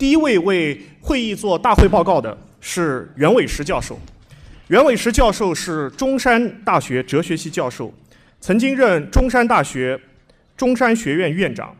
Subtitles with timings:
[0.00, 4.00] 第一位为会议做大会报告的是袁伟时教授。
[4.68, 7.92] 袁伟时教授是中山大学哲学系教授，
[8.40, 10.00] 曾经任中山大学
[10.56, 11.76] 中山学院院长。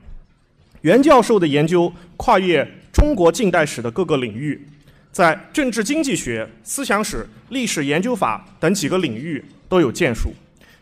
[0.82, 2.62] 袁教授的研究跨越
[2.92, 4.60] 中国近代史的各个领域，
[5.10, 10.30] 在政治经济学、思想史、历史研究法等几个领域都有建树。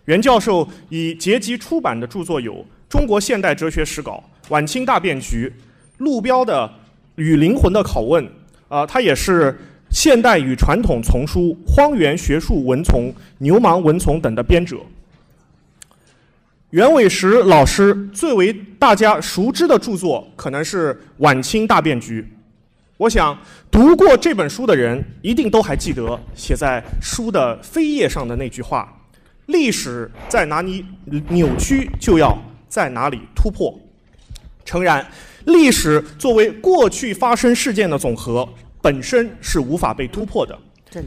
[0.07, 2.55] 袁教授已结集出版的著作有
[2.89, 5.46] 《中国现代哲学史稿》《晚清大变局》
[5.98, 6.68] 《路标的
[7.19, 8.25] 与灵魂的拷问》
[8.69, 9.53] 啊，他也是
[9.91, 13.03] 《现代与传统丛书》《荒原学术文丛》
[13.39, 14.77] 《牛虻文丛》等的编者。
[16.71, 22.23] 袁伟时老师最为大家熟知的著作可能是《晚清大变局》。
[22.99, 23.37] 我想
[23.71, 28.93] 读过这本书的人一定都还记得写在书的扉页上的那句话
[29.47, 30.85] ：“历史在哪里
[31.29, 32.37] 扭曲，就要
[32.69, 33.75] 在哪里突破。”
[34.66, 35.07] 诚然，
[35.48, 38.48] 历史作为过去发生事件的总和，
[38.80, 40.59] 本身是无法被突破的。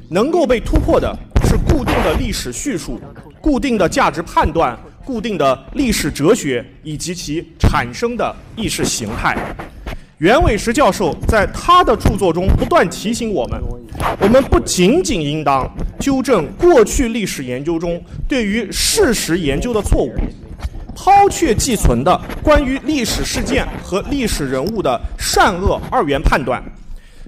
[0.09, 3.00] 能够被突破的是固定的历史叙述、
[3.42, 4.78] 固定的价值判断。
[5.03, 9.36] 固定的历史哲学以及其产生的意识形态，
[10.19, 13.59] 袁伟时教授在他的著作中不断提醒我们：
[14.22, 15.67] 我们不仅仅应当
[16.00, 20.14] 纠正过去历史研究中对于事实研究的错误，
[21.03, 26.61] 抛却寄存的关于历史事件和历史人物的善恶二元判断，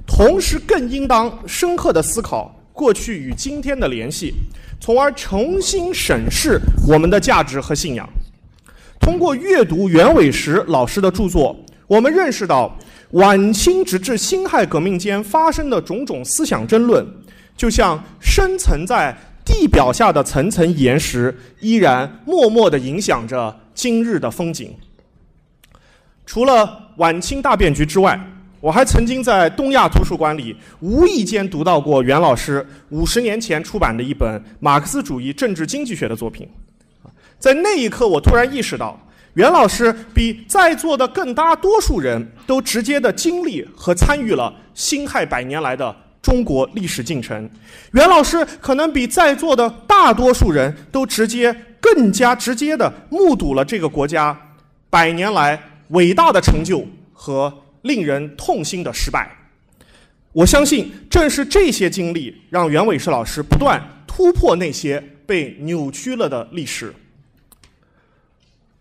[0.05, 4.35] 同时更应当深刻地思考过去与今天的联系。
[4.79, 8.07] 从而重新审视我们的价值和信仰。
[8.99, 11.57] 通过阅读袁伟时老师的著作，
[11.88, 12.77] 我们认识到
[13.13, 17.03] 晚清直至辛亥革命间发生的种种思想争论，
[17.57, 24.75] 就像深层在地表下的层层岩石，依然默默地影响着今日的风景。
[26.25, 28.19] 除了晚清大变局之外，
[28.61, 36.47] 我还曾经在东亚图书馆里无意间读到过袁老师五十年前出版的一本马克思主义政治经济学的作品，
[37.38, 38.97] 在那一刻，我突然意识到，
[39.33, 47.50] 袁老师比在座的更大多数人都直接的经历和参与了辛亥百年来的中国历史进程。
[47.91, 54.35] 袁老师可能比在座的大多数人都直接、更加直接的目睹了这个国家
[54.89, 57.53] 百年来伟大的成就和。
[57.83, 59.29] 令人痛心的失败，
[60.31, 63.77] 我相信正是这些经历让袁伟士老师不断
[64.07, 66.95] 突破那些被扭曲了的历史。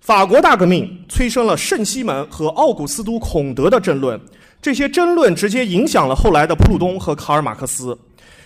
[0.00, 4.20] 法国大革命催生了圣西门和奥古斯都·孔德的争论，
[4.60, 7.98] 这些争论直接影响了后来的普鲁东和卡尔马克思。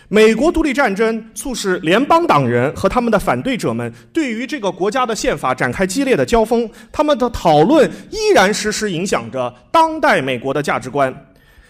[0.09, 11.13] 美国独立战争促使联邦党人和他们的反对者们对于这个国家的宪法展开激烈的交锋，他们的讨论依然时时影响着当代美国的价值观。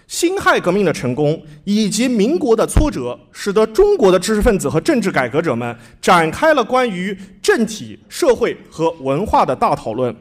[0.06, 10.14] 辛亥革命的成功以及民国的挫折，使得中国的知识分子和政治改革者们展开了关于政体、社会和文化的大讨论。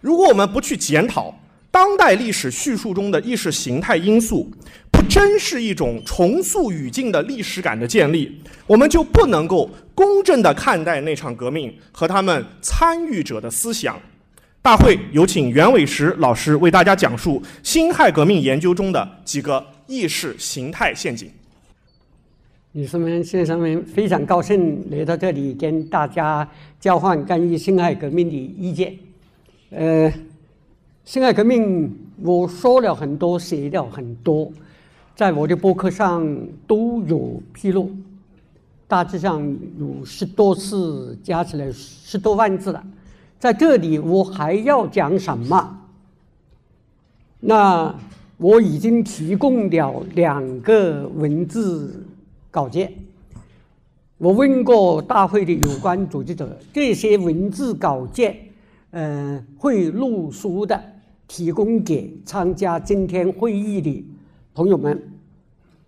[0.00, 1.38] 如果我们不去检讨
[1.70, 4.50] 当代历史叙述中的意识形态因素，
[5.08, 13.98] 真是一种重塑语境的历史感的建立，我们就不能够公正地看待那场革命和他们参与者的思想。
[14.62, 21.30] 大会有请袁伟时老师为大家讲述辛亥革命研究中的几个意识形态陷阱。
[22.72, 28.94] 女士们、先生们，非常高兴来到这里跟大家交换关于辛亥革命的意见。
[29.70, 30.12] 呃，
[31.04, 31.90] 辛亥革命
[32.22, 34.52] 我说了很多，写了很多。
[35.20, 36.26] 在我的博客上
[36.66, 37.90] 都有披露，
[38.88, 39.46] 大致上
[39.78, 42.82] 有十多次，加起来十多万字了。
[43.38, 45.78] 在这里我还要讲什么？
[47.38, 47.94] 那
[48.38, 52.02] 我已经提供了两个文字
[52.50, 52.90] 稿件。
[54.16, 58.38] 我问过大会的有关组织者，这些文字稿件，
[58.92, 60.82] 嗯，会录书的，
[61.28, 64.02] 提供给参加今天会议的。
[64.52, 65.00] 朋友们，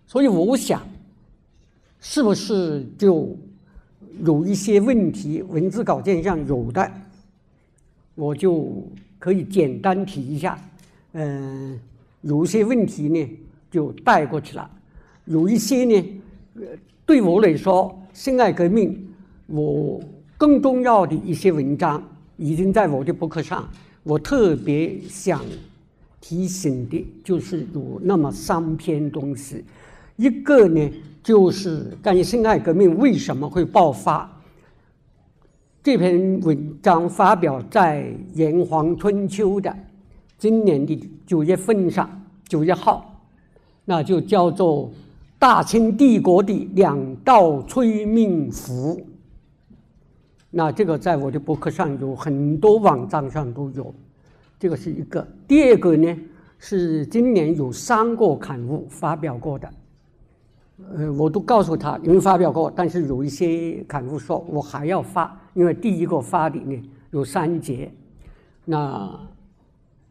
[0.05, 0.81] 所以我想，
[1.99, 3.35] 是不是就
[4.23, 5.41] 有一些问题？
[5.41, 6.91] 文字稿件上有的，
[8.13, 10.59] 我就可以简单提一下。
[11.13, 11.79] 嗯，
[12.21, 13.29] 有一些问题呢，
[13.71, 14.69] 就带过去了。
[15.25, 16.21] 有一些呢，
[16.55, 16.61] 呃
[17.05, 19.07] 对我来说，辛亥革命，
[19.47, 19.99] 我
[20.37, 22.03] 更重要的一些文章
[22.37, 23.67] 已经在我的博客上，
[24.03, 25.41] 我特别想。
[26.25, 29.61] 提醒的就是有那么三篇东西，
[30.15, 30.91] 一个呢
[31.23, 34.29] 就是关于辛亥革命为什么会爆发。
[35.81, 39.75] 这篇文章发表在《炎黄春秋》的
[40.37, 42.09] 今年的九月份上，
[42.47, 43.21] 九月号
[43.83, 44.89] 那就叫做
[45.37, 49.05] 大清帝国的两道催命符。
[50.49, 53.93] 那这个在我的博客上有很多网站上都有，
[54.59, 55.27] 这个是一个。
[55.47, 56.17] 第二个呢
[56.59, 59.69] 是今年有三个刊物发表过的，
[60.95, 67.91] 呃，我都告诉他因为发表过，但是有一些刊物说我还要发，因为第一个发的呢有三节，
[68.65, 69.19] 那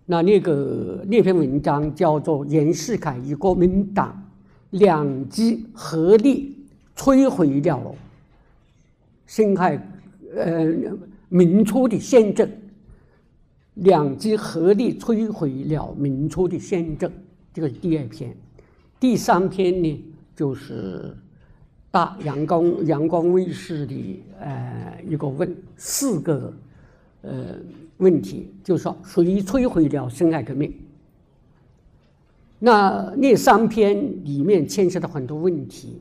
[0.06, 4.23] 那那个那篇文章叫做袁世凯与国民党
[4.70, 6.56] 两极合力
[6.97, 7.94] 摧毁了
[9.26, 9.81] 辛亥。
[10.35, 10.67] 呃，
[11.29, 12.50] 明初的宪政，
[13.75, 17.12] 两极合力摧毁了明初的宪政，
[17.53, 18.35] 这个第二篇。
[18.99, 21.17] 第三篇呢，就是
[21.90, 26.52] 大阳光阳光卫视的呃一个问四个
[27.23, 27.56] 呃
[27.99, 30.73] 问题，就是说谁摧毁了辛亥革命？
[32.58, 36.00] 那那三篇里面牵涉到很多问题。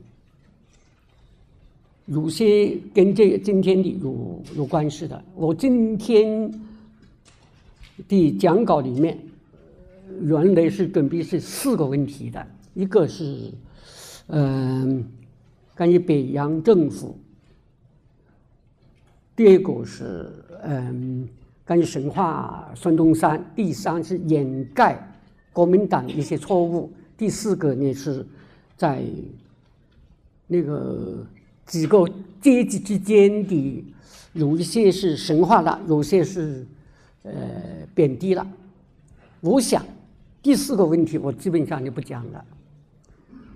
[2.07, 5.24] 有些跟这今天的有有关系的。
[5.36, 6.51] 我今天
[8.07, 9.18] 的讲稿里面，
[10.22, 13.51] 原来是准备是四个问题的，一个是
[14.31, 15.06] 嗯
[15.75, 17.16] 关于北洋政府，
[19.36, 20.30] 第二个是
[20.63, 21.30] 嗯
[21.66, 25.00] 关于神话孙中山，第三是掩盖
[25.54, 28.25] 国民党一些错误，第四个呢是
[28.75, 29.04] 在
[30.48, 31.25] 那个。
[31.63, 32.06] 几个
[32.42, 33.86] 阶级之间的
[34.33, 36.68] 有一些是神话了，有些是
[37.24, 37.31] 呃
[37.95, 38.45] 贬低了。
[39.39, 39.81] 我想
[40.42, 42.44] 第四个问题我基本上就不讲了。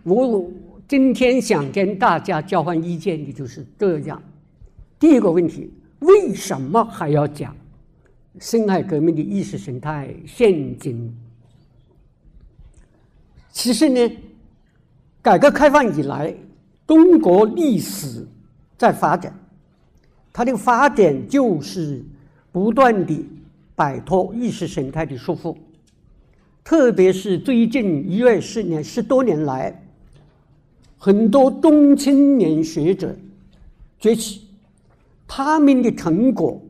[0.04, 0.50] 我
[0.88, 4.22] 今天想跟大家交换意见的就是这样。
[5.00, 7.56] 第一个问题，为什么还要讲
[8.40, 11.16] 辛亥革命的意识形态陷阱？
[13.52, 14.18] 其实呢，
[15.22, 16.36] 改革开放以来。
[16.88, 18.28] 中国历史
[18.78, 19.34] 在发展，
[20.32, 22.06] 它的发展就是
[22.52, 23.26] 不断的
[23.76, 25.58] 摆脱意识形态的束缚，
[26.64, 29.85] 特别是最近一二十年、十多年来，
[30.98, 33.16] 很多中青年学者
[34.00, 34.42] 崛起，
[35.28, 36.62] 他们的成果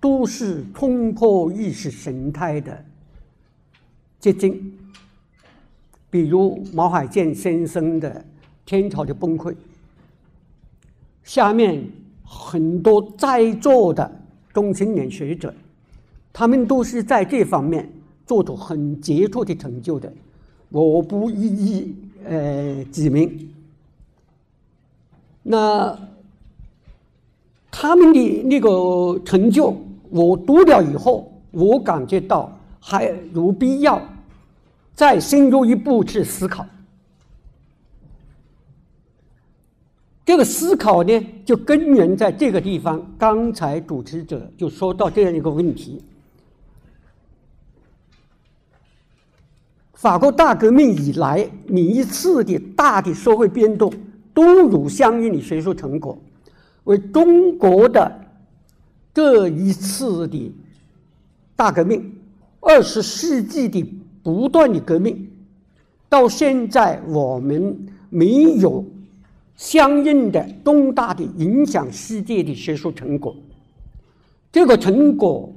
[0.00, 2.84] 都是冲破意识形态的
[4.18, 4.72] 结晶，
[6.10, 8.24] 比如毛海建先生的。
[8.64, 9.52] 天朝的崩溃，
[11.24, 11.84] 下面
[12.24, 14.10] 很多在座的
[14.54, 15.52] 中青年学者，
[16.32, 17.90] 他们都是在这方面
[18.24, 20.10] 做出很杰出的成就的，
[20.70, 21.94] 我不一一
[22.24, 23.50] 呃指名。
[25.42, 25.98] 那
[27.70, 29.76] 他们的那个成就，
[30.10, 34.00] 我读了以后，我感觉到还有必要
[34.94, 36.64] 再深入一步去思考。
[40.24, 43.04] 这个思考呢，就根源在这个地方。
[43.18, 46.00] 刚才主持者就说到这样一个问题：
[49.94, 53.92] 法国大革命以来，每一次的大的社会变动
[54.34, 56.18] 都有相应的学术成果。
[56.84, 58.20] 为中国的
[59.14, 60.52] 这一次的
[61.54, 62.12] 大革命，
[62.60, 63.84] 二十世纪的
[64.22, 65.28] 不断的革命，
[66.08, 67.76] 到现在我们
[68.10, 68.84] 没有。
[69.54, 73.36] 相应的重大的影响世界的学术成果，
[74.50, 75.48] 这个成果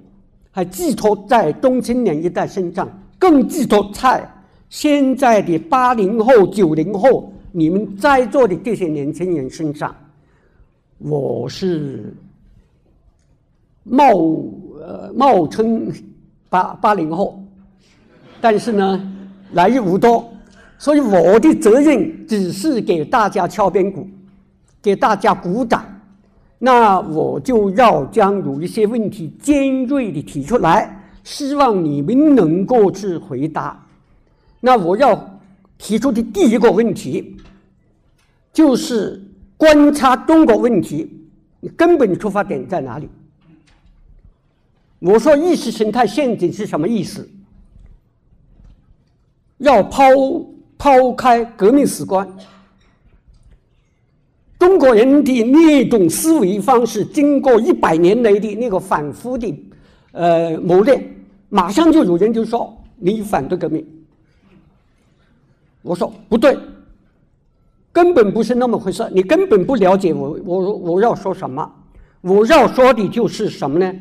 [0.52, 4.30] 还寄托在中青年一代身上，更寄托在
[4.70, 9.96] 现在的八零后、九零后你们在座的这些年轻人身上。
[10.98, 12.14] 我是
[13.84, 14.10] 冒
[14.82, 15.90] 呃冒称
[16.50, 17.42] 八八零后，
[18.42, 19.10] 但是呢
[19.54, 20.30] 来日无多。
[20.78, 24.06] 所以我的责任只是给大家敲边鼓，
[24.82, 25.86] 给大家鼓掌。
[26.58, 33.82] 那我就要将有一些问题尖锐的提出来，希望你们能够去回答。
[34.60, 35.18] 那我要
[35.78, 37.35] 提出的第一个问题，
[38.56, 39.22] 就是
[39.56, 41.08] 观察中国问题，
[41.60, 43.08] 你根本出发点在哪里？
[44.98, 47.30] 我说意识形态陷阱是什么意思？
[49.60, 50.10] 要抛。
[50.78, 52.30] 抛开革命史观，
[54.60, 59.58] 中国人的那种思维方式，经过一百年来的那个反复的
[60.12, 61.02] 呃磨练，
[61.48, 63.84] 马上就有人就说你反对革命。
[65.82, 66.56] 我说不对，
[67.96, 71.72] 根本不是那么回事，你根本不了解我，我我要说什么？
[72.20, 73.96] 我要说的就是什么呢？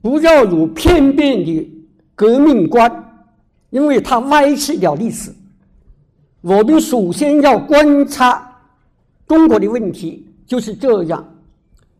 [0.00, 1.70] 不要有片面的
[2.16, 2.90] 革命观。
[3.70, 5.32] 因为它歪曲了历史，
[6.42, 8.60] 我们首先要观察
[9.26, 11.26] 中国的问题，就是这样。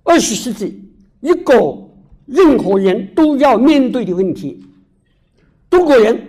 [0.02, 0.82] 二十世纪
[1.20, 1.54] 一个
[2.26, 4.62] 任何人都要面对的问题。
[5.70, 6.20] 中国人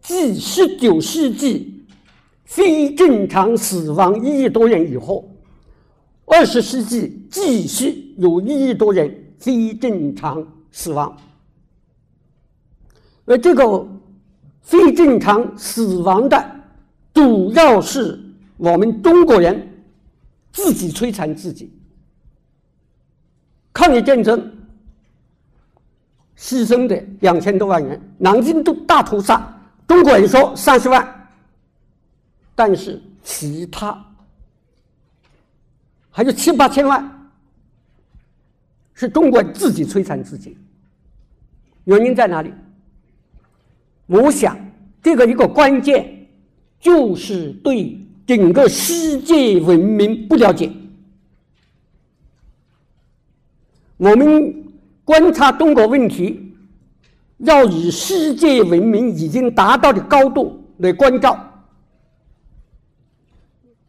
[0.00, 1.71] 自十九世纪
[2.44, 5.28] 非正常死亡一亿多人以后，
[6.26, 11.16] 二十世纪继续有一亿多人非正常死亡，
[13.24, 13.86] 而这个
[14.60, 16.44] 非正常死亡的，
[17.14, 18.18] 主要是
[18.56, 19.84] 我们中国人
[20.52, 21.72] 自己摧残自己。
[23.72, 24.38] 抗日战争
[26.36, 31.21] 牺牲的两千多万人，南京都大屠杀，中国人说三十万，
[32.64, 34.06] 但是其他
[36.12, 37.28] 还有七八千万
[38.94, 40.56] 是中国自己摧残自己，
[41.82, 42.52] 原因在哪里？
[44.06, 44.56] 我想
[45.02, 46.28] 这个一个关键
[46.78, 50.70] 就是对整个世界文明不了解。
[53.96, 54.54] 我们
[55.04, 56.54] 观察中国问题，
[57.38, 61.48] 要以世界文明已经达到的高度来关照。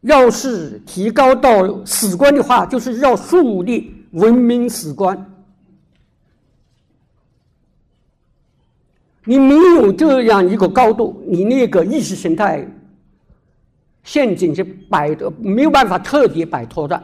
[0.04, 5.30] 要是提高到史观的话，就是要树立文明史观。
[9.26, 12.66] 你没有这样一个高度，你那个意识形态
[14.04, 17.02] 陷阱是摆的没有办法彻底摆脱的。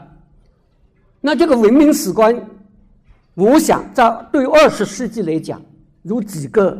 [1.22, 2.36] 那这个文明史观。
[3.36, 5.62] 我想，在对二十世纪来讲，
[6.03, 6.77] 有几个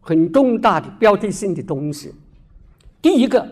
[0.00, 2.12] 很重大的标志性的东西。
[3.00, 3.46] 第一个，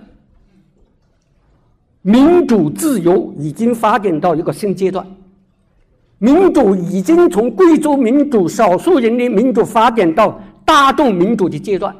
[2.02, 5.06] 民主自由已经发展到一个新阶段，
[6.18, 11.94] 民主已经从贵族民主、少数人的民主发展到大众民主的阶段。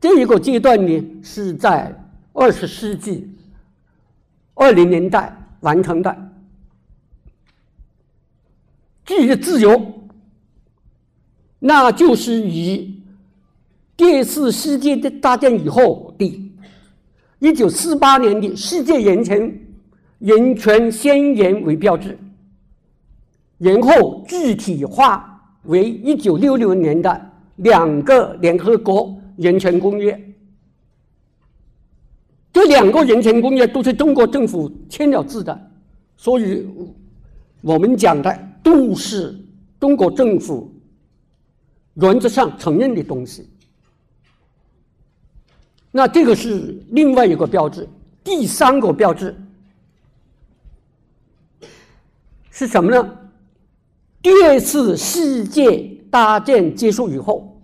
[0.00, 1.92] 这一个阶段呢，是在
[2.32, 3.28] 二十世纪
[4.54, 6.16] 二零年代完成的。
[9.04, 10.04] 至于自由，
[11.58, 13.02] 那就是以
[13.96, 16.07] 第二次世界的大战以后
[17.38, 19.60] 一九四八年的世界人权
[20.18, 22.18] 人权宣言为标志，
[23.58, 30.18] 然后具体化为一九六六年的两个联合国人权公约。
[32.52, 35.70] 这两个人权公约都是中国政府签了字的，
[36.16, 36.66] 所以
[37.62, 38.48] 我们讲的。
[38.60, 39.34] 都是
[39.80, 40.70] 中国政府
[41.94, 43.48] 原则上承认的东西。
[45.90, 47.88] 那这个是另外一个标志。
[48.22, 49.34] 第三个标志
[52.50, 53.16] 是什么呢？
[54.20, 55.80] 第二次世界
[56.10, 57.58] 大战结束以后，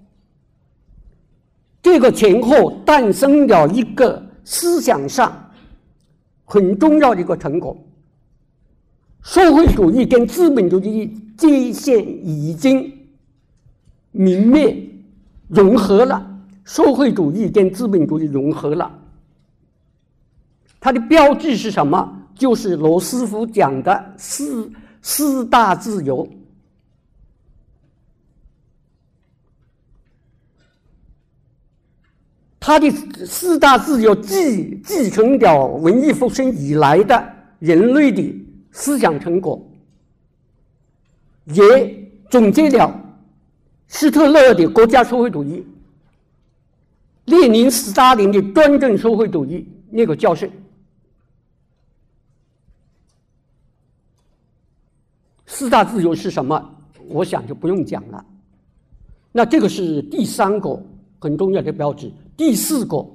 [1.82, 5.50] 这个前后诞生了一个思想上
[6.44, 7.76] 很重要的一个成果。
[9.22, 13.06] 社会主义跟资本主义界限已经
[14.12, 14.76] 明灭
[15.48, 16.33] 融合了，
[16.64, 18.90] 社会主义跟资本主义融合了。
[20.80, 22.22] 它的标志是什么？
[22.34, 26.28] 就是罗斯福讲的四四大自由。
[32.58, 32.90] 他的
[33.26, 38.40] 四大自由继继承了文艺复兴以来的人类的。
[38.76, 39.64] 思想成果，
[41.44, 42.92] 也总结了
[43.86, 45.64] 希特勒的国家社会主义、
[47.26, 50.50] 列宁、斯大林的专政社会主义那个教训。
[55.46, 56.70] 四大自由是什么？
[57.08, 58.24] 我想就不用讲了。
[59.30, 60.82] 那这个是第三个
[61.20, 62.10] 很重要的标志。
[62.36, 63.06] 第四个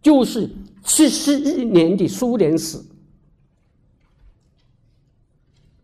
[0.00, 0.50] 就是
[0.82, 2.82] 七十一年的苏联史。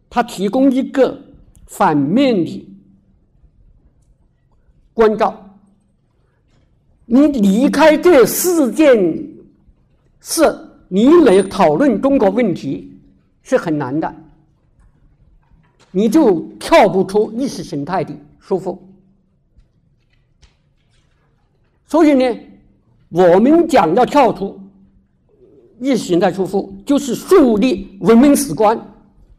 [0.08, 1.20] 他提供一个
[1.66, 2.68] 反面的
[4.92, 5.49] 关照，
[7.12, 8.96] 你离开这四件
[10.20, 12.96] 事，你来讨论中国问题
[13.42, 14.14] 是很难的，
[15.90, 18.78] 你就跳不出意识形态的束缚。
[21.84, 22.38] 所以呢，
[23.08, 24.60] 我们讲要跳出
[25.80, 28.80] 意识形态束缚，就是树立文明史观。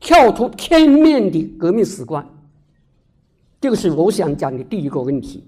[0.01, 2.27] 跳出片面的革命史观，
[3.61, 5.43] 这个是我想讲的第一个问题。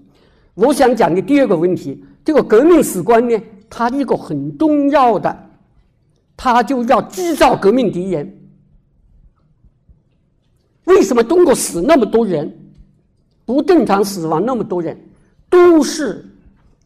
[0.54, 3.38] 我想讲的第二个问题，这个革命史观呢，
[3.68, 5.50] 它一个很重要的，
[6.36, 8.40] 它就要制造革命敌人。
[10.84, 12.72] 为什么中国死那么多人，
[13.44, 14.98] 不正常死亡那么多人，
[15.48, 16.24] 都是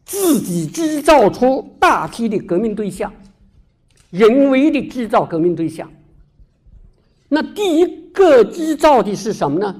[0.05, 3.11] 自己制造出大批的革命对象，
[4.09, 5.89] 人为的制造革命对象。
[7.27, 9.75] 那第一个制造的是什么呢？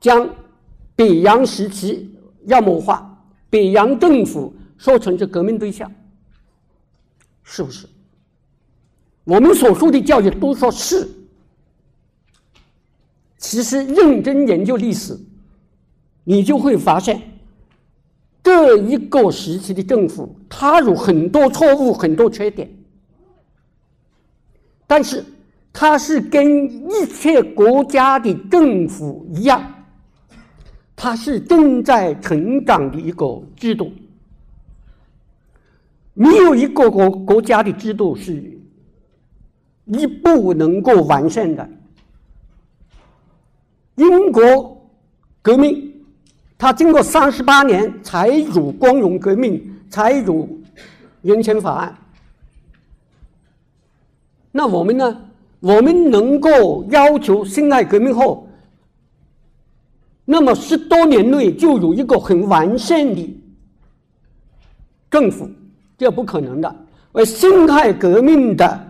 [0.00, 0.28] 将
[0.94, 2.14] 北洋时期
[2.46, 3.05] 妖魔化，
[3.48, 5.90] 北洋政府说成是革命对象，
[7.42, 7.86] 是不是？
[9.24, 11.08] 我们所说的教育都说是，
[13.38, 15.18] 其实认真研究历史，
[16.22, 17.20] 你就会发现，
[18.42, 22.70] 这一个时期的政府，它有很多错误，很多缺点，
[24.86, 25.24] 但是
[25.72, 29.75] 它是跟一切国家的政府一样，
[30.96, 33.92] 它是正在成长的一个制度，
[36.14, 38.52] 没有一个国国家的制度是。
[39.88, 41.70] 一不能够完善的
[43.94, 44.84] 英国
[45.40, 45.92] 革命，
[46.58, 50.48] 它经过三十八年才有光荣革命，才有
[51.22, 51.96] 人权法案。
[54.50, 55.20] 那我们呢？
[55.60, 58.45] 我们能够要求辛亥革命后，
[60.26, 63.40] 那么十多年内就有一个很完善的
[65.10, 65.48] 政府，
[65.96, 66.76] 这不可能的。
[67.12, 68.82] 而辛亥革命的。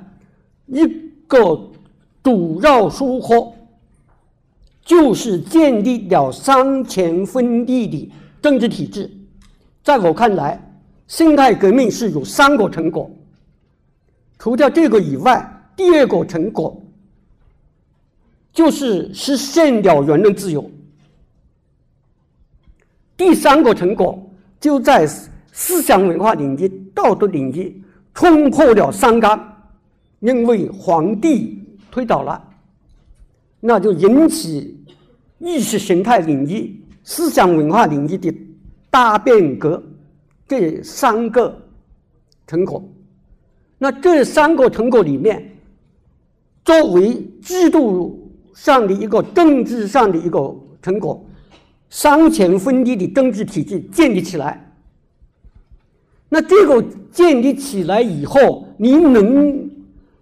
[0.69, 0.85] 一
[1.29, 1.71] 个
[2.25, 3.55] 主要收获
[4.85, 8.13] 就是建立了三权分立的
[8.43, 9.09] 政治体制。
[9.85, 10.61] 在我看来，
[11.07, 13.09] 辛亥革命是有三个成果。
[14.41, 16.83] 除掉这个以外，第二个成果
[18.53, 20.69] 就是实现了言论自由。
[23.17, 24.31] 第三个成果
[24.61, 25.07] 就在
[25.53, 27.83] 思想文化领域、道德领域
[28.15, 29.53] 冲破了三纲。
[30.21, 32.43] 因为皇帝推倒了，
[33.61, 34.83] 那就引起
[35.39, 38.35] 意识形态领域、思想文化领域的
[38.91, 39.83] 大变革，
[40.49, 41.55] 这三个
[42.47, 42.83] 成果。
[43.77, 45.59] 那这三个成果里面，
[46.65, 51.23] 作为制度上的一个政治上的一个成果，
[51.91, 54.73] 三权分立的政治体制建立起来。
[56.29, 59.71] 那这个建立起来以后，你能？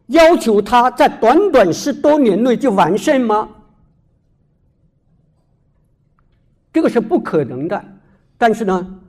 [0.08, 3.48] 要求他在短短十多年内就完善吗？
[6.70, 7.82] 这个是不可能的。
[8.36, 9.00] 但是呢，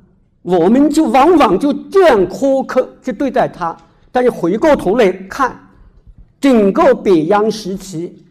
[0.42, 3.76] 我们就往往就这样苛刻去对待他。
[4.10, 5.60] 但是回过头来看，
[6.40, 8.26] 整个北洋时期，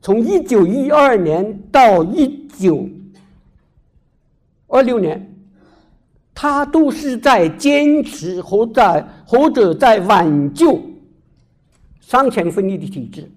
[0.00, 2.88] 从一九一二年到一九
[4.74, 5.32] 二六年，
[6.34, 10.80] 他都是在坚持或在或者在挽救。
[12.00, 13.30] 三权分立的体制，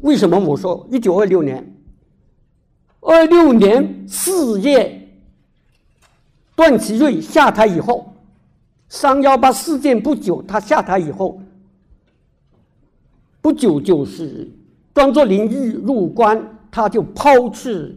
[0.00, 1.74] 为什么我说一九二六年？
[3.00, 5.08] 二六年四月，
[6.56, 8.12] 段祺瑞下台以后，
[8.88, 11.40] 三幺八事件不久，他下台以后，
[13.40, 14.50] 不久就是
[14.92, 17.96] 庄作霖一入关，他就抛弃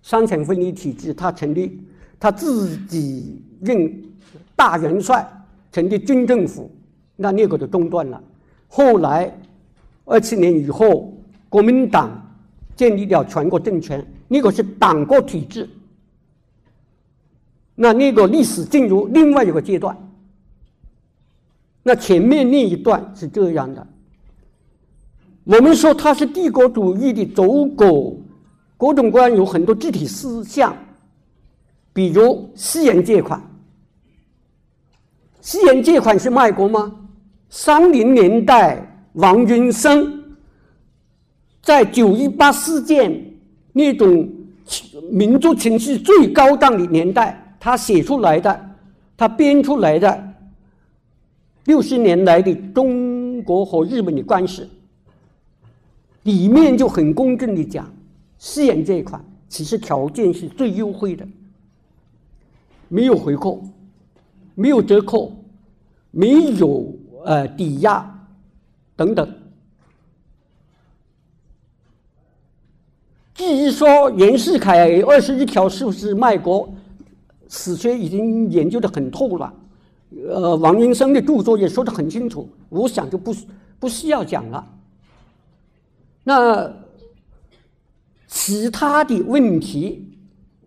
[0.00, 1.80] 三权分立体制，他成立
[2.20, 4.04] 他自己任
[4.54, 5.28] 大元帅。
[5.72, 6.70] 成立军政府，
[7.16, 8.22] 那那个就中断了。
[8.68, 9.36] 后来，
[10.04, 11.12] 二七年以后，
[11.48, 12.08] 国民党
[12.76, 15.68] 建立了全国政权，那个是党国体制。
[17.74, 19.98] 那那个历史进入另外一个阶段。
[21.82, 23.84] 那前面那一段是这样的。
[25.44, 28.18] 我们说他是帝国主义的走狗，
[28.78, 30.74] 各种各样有很多具体思想，
[31.92, 33.40] 比如私人借款。
[35.42, 36.90] 私人借款是卖国吗？
[37.50, 40.24] 三零年代，王云生
[41.62, 43.22] 在九一八事件
[43.74, 44.26] 那种
[45.10, 48.70] 民族情绪最高涨的年代，他写出来的，
[49.14, 50.34] 他编出来的
[51.66, 54.66] 六十年来的中国和日本的关系，
[56.24, 57.90] 里面就很公正的讲，
[58.36, 61.26] 私人借款其实条件是最优惠的，
[62.88, 63.62] 没有回扣。
[64.56, 65.32] 没有折扣，
[66.12, 68.28] 没有呃抵押
[68.94, 69.28] 等等。
[73.34, 76.72] 至于说袁世凯二十一条是不是卖国，
[77.48, 79.52] 史学已经研究的很透了。
[80.28, 83.34] 呃，王云生的著作也说的很清楚，我想就不
[83.80, 84.64] 不需要讲了。
[86.24, 86.72] 那
[88.26, 90.10] 其他的问题，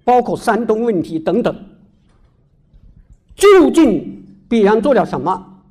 [0.03, 1.53] 包括山东问题等等。
[3.35, 5.61] 究竟北洋做了什么？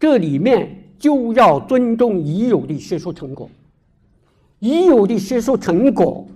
[0.00, 3.48] 这里面就要尊重已有的学术成果。
[4.58, 6.26] 已有的学术成果，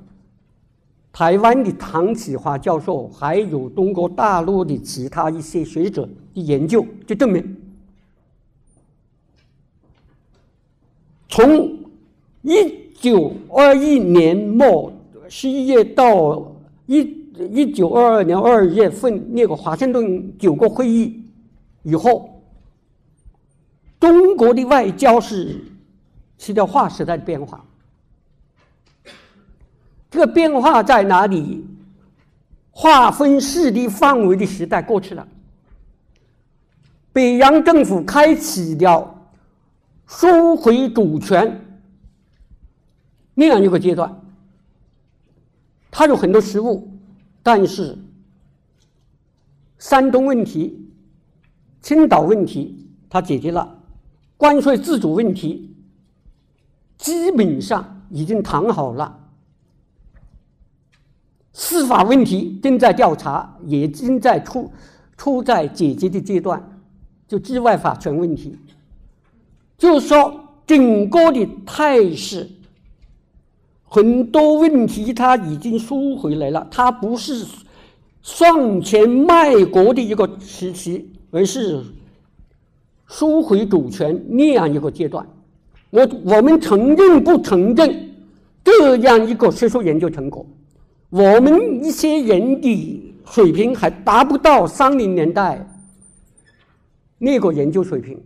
[1.12, 7.56] 台湾的唐启华教授，还有中国大陆的其他一些学者的研究，就证明，
[11.28, 11.75] 从
[12.46, 14.92] 一九二一年末
[15.28, 16.54] 十一月到
[16.86, 17.00] 一
[17.50, 21.24] 一九二二年二月份那个华盛顿九个会议
[21.82, 22.40] 以后，
[23.98, 25.60] 中国的外交是
[26.38, 27.64] 起了划时代的变化。
[30.08, 31.66] 这个变化在哪里？
[32.70, 35.26] 划分势力范围的时代过去了。
[37.12, 39.28] 北洋政府开启了
[40.06, 41.60] 收回主权
[43.38, 44.20] 那样一个阶段。
[45.90, 46.90] 它有很多失误，
[47.42, 47.96] 但是
[49.78, 50.90] 山东问题、
[51.80, 53.78] 青岛问题它解决了，
[54.36, 55.74] 关税自主问题
[56.98, 59.20] 基本上已经谈好了。
[61.52, 64.70] 司法问题正在调查，也正在处
[65.16, 66.62] 处在解决的阶段，
[67.26, 68.58] 就治外法权问题。
[69.78, 72.50] 就是说，整个的态势，
[73.88, 77.46] 很多问题他已经收回来了，它不是
[78.20, 81.82] 向前卖国的一个时期，而是
[83.08, 85.24] 收回主权那样一个阶段。
[85.90, 88.10] 我我们承认不承认
[88.64, 90.44] 这样一个学术研究成果？
[91.08, 95.64] 我们一些人的水平还达不到三零年代
[97.16, 98.20] 那个研究水平，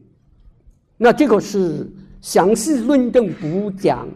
[0.97, 1.87] 那这个是
[2.23, 4.09] 详细论证不讲，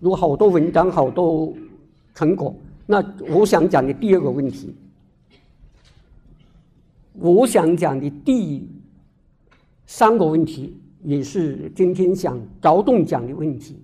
[0.00, 1.52] 有好多文章好多
[2.14, 2.54] 成果。
[2.86, 4.74] 那我想讲的第二个问题，
[7.14, 8.68] 我想讲的第
[9.86, 13.82] 三个问题，也是今天想着重讲的问题，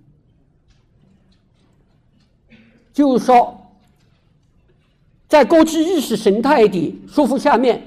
[2.92, 3.58] 就是说。
[5.28, 7.82] 在过去意识形态的束缚下面，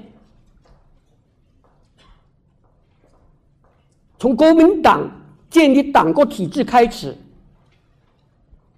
[4.17, 5.07] 从国民党
[5.47, 7.15] 建立党国体制开始，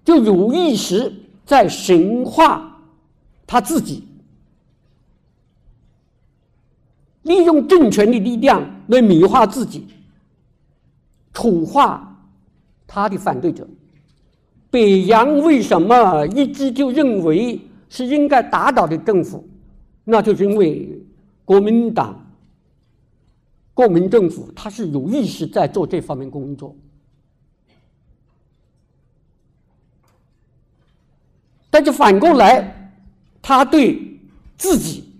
[0.08, 1.12] 就有意识
[1.44, 2.80] 在神化
[3.46, 4.02] 他自己，
[7.24, 9.86] 利用政权的力量来美化自己，
[11.34, 12.18] 丑化
[12.86, 13.68] 他的反对者。
[14.70, 17.60] 北洋为什么一直就认为？
[17.90, 19.46] 是应该打倒的政府，
[20.04, 20.98] 那就是因为
[21.44, 22.18] 国民党、
[23.74, 26.74] 国民政府他是有意识在做这方面工作。
[31.78, 32.90] 但是反过来，
[33.40, 34.18] 他对
[34.56, 35.14] 自己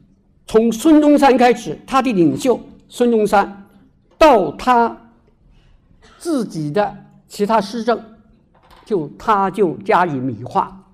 [0.44, 3.64] 从孙中山开始，他的领袖孙中山，
[4.18, 5.12] 到他
[6.18, 6.96] 自己的
[7.28, 8.02] 其他施政，
[8.84, 10.84] 就他就加以美化。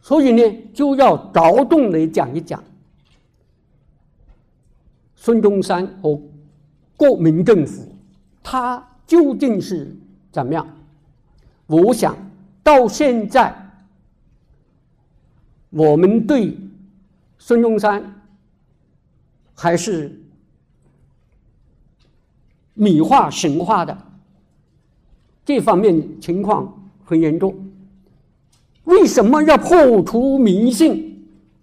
[0.00, 2.62] 所以呢，就要着重的讲一讲
[5.16, 6.22] 孙中山和
[6.96, 7.92] 国民政府，
[8.44, 9.92] 他究竟是
[10.30, 10.64] 怎么样？
[11.66, 12.16] 我想
[12.62, 13.69] 到现在，
[15.70, 16.56] 我们对
[17.38, 18.22] 孙中山
[19.54, 20.20] 还是
[22.74, 23.96] 米化神话的
[25.44, 27.54] 这方面情况很严重。
[28.84, 31.08] 为什么要破除迷信？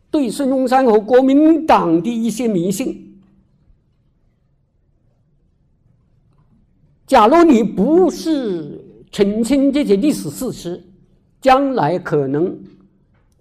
[0.10, 3.20] 对孙中山和国民党的一些迷信，
[7.06, 10.82] 假如你不是澄清这些历史事实，
[11.42, 12.58] 将来可能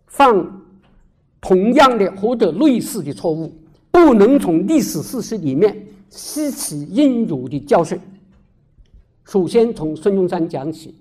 [0.07, 0.51] 犯
[1.41, 3.53] 同样的或者类似的错误。
[3.91, 7.99] 不能从历史事实里面吸取应有的教训。
[9.25, 10.95] 首先从孙中山讲起。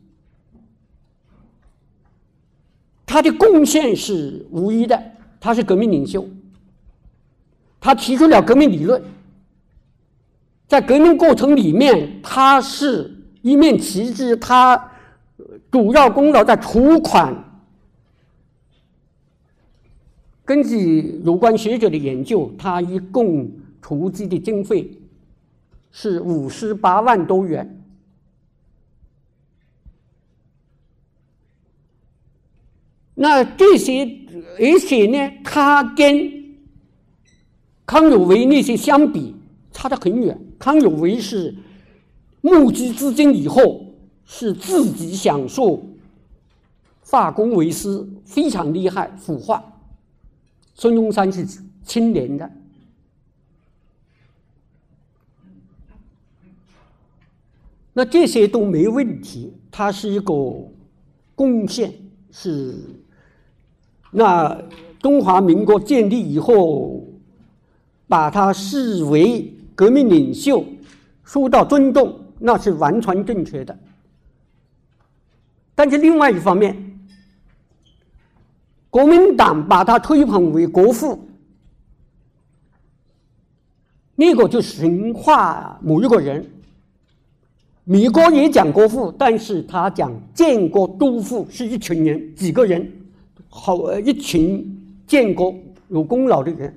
[3.05, 5.01] 他的贡献是无疑的，
[5.41, 6.25] 他是革命领袖，
[7.81, 9.01] 他提出了革命理论，
[10.67, 14.91] 在革命过程里面，他是一面旗帜，他
[15.69, 17.33] 主要功劳在筹款。
[20.45, 24.91] 根据有关学者的研究，他一共筹集的经费
[25.91, 27.81] 是五十八万多元。
[33.15, 34.03] 那这些，
[34.59, 36.31] 而且呢，他跟
[37.85, 39.33] 康有为那些相比，
[39.71, 40.39] 差得很远。
[40.59, 41.55] 康有为是
[42.41, 43.85] 募集资金以后，
[44.25, 45.81] 是自己享受
[47.01, 49.63] 化工为私，非常厉害，腐化。
[50.75, 51.45] 孙中山是
[51.83, 52.51] 清廉的，
[57.93, 59.53] 那这些都没问题。
[59.71, 60.33] 他是一个
[61.33, 61.93] 贡献
[62.31, 62.75] 是。
[64.11, 64.61] 那
[64.99, 67.05] 中华民国建立以后，
[68.07, 70.65] 把他视为革命领袖，
[71.23, 73.77] 受到尊重，那是完全正确的。
[75.73, 76.94] 但是另外一方面，
[78.95, 81.19] 国民党把他推捧为国父，
[84.15, 86.49] 那个就神化某一个人。
[87.83, 92.89] 米国也讲国父，但是他讲建国督父是一群人，几个人，
[93.49, 94.65] 好一群
[95.05, 95.53] 建国
[95.89, 96.73] 有功劳的人。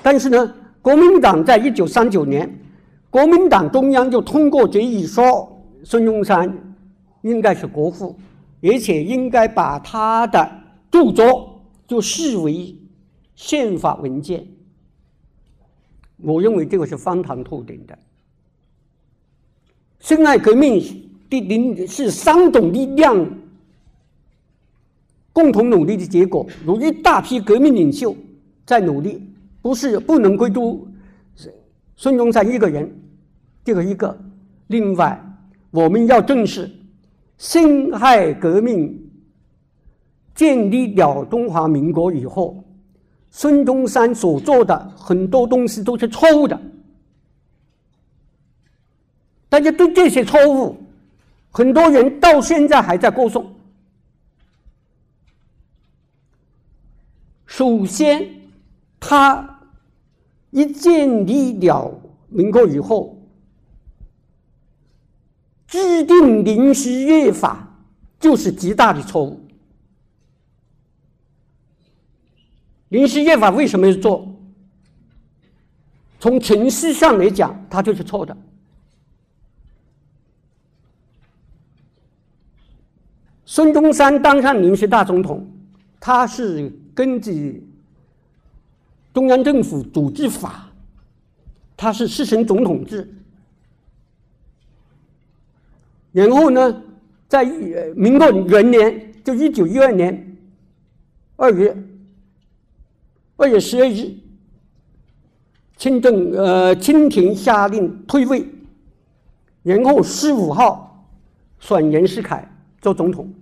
[0.00, 2.48] 但是呢，国民党在一九三九年，
[3.10, 6.56] 国民党中央就通过决议说，孙中山
[7.22, 8.16] 应该是国父，
[8.62, 10.48] 而且应该把他的
[10.98, 12.76] 著作就视为
[13.36, 14.44] 宪法文件。
[16.16, 17.96] 我认为这个是荒唐透顶的。
[20.00, 20.80] 辛亥革命
[21.30, 23.28] 的领是三种力量
[25.32, 28.16] 共同努力的结果，有一大批革命领袖
[28.66, 29.22] 在努力，
[29.62, 30.88] 不是不能归诸
[31.94, 32.92] 孙中山一个人，
[33.64, 34.18] 这个一个。
[34.66, 35.24] 另外，
[35.70, 36.68] 我们要正视
[37.36, 39.07] 辛亥革命
[40.38, 42.62] 建立了中华民国以后，
[43.28, 46.56] 孙中山所做的很多东西都是错误的。
[49.48, 50.76] 大家对这些错误，
[51.50, 53.52] 很多人到现在还在歌颂。
[57.44, 58.24] 首先，
[59.00, 59.58] 他
[60.50, 61.92] 一建立了
[62.28, 63.20] 民国以后，
[65.66, 67.76] 制定临时约法
[68.20, 69.40] 就是极大的错误。
[72.88, 74.34] 临时宪法为什么要做？
[76.20, 78.36] 从程序上来讲，它就是错的。
[83.44, 85.48] 孙中山当上临时大总统，
[85.98, 87.66] 他是根据
[89.14, 90.70] 中央政府组织法，
[91.76, 93.08] 他是实行总统制。
[96.12, 96.82] 然后呢，
[97.26, 97.44] 在
[97.94, 100.36] 民国元年，就一九一二年
[101.36, 101.76] 二月
[103.38, 104.12] 二月十二日，
[105.76, 108.44] 清政呃清廷下令退位，
[109.62, 111.08] 然后十五号
[111.60, 113.32] 选袁世凯做总统。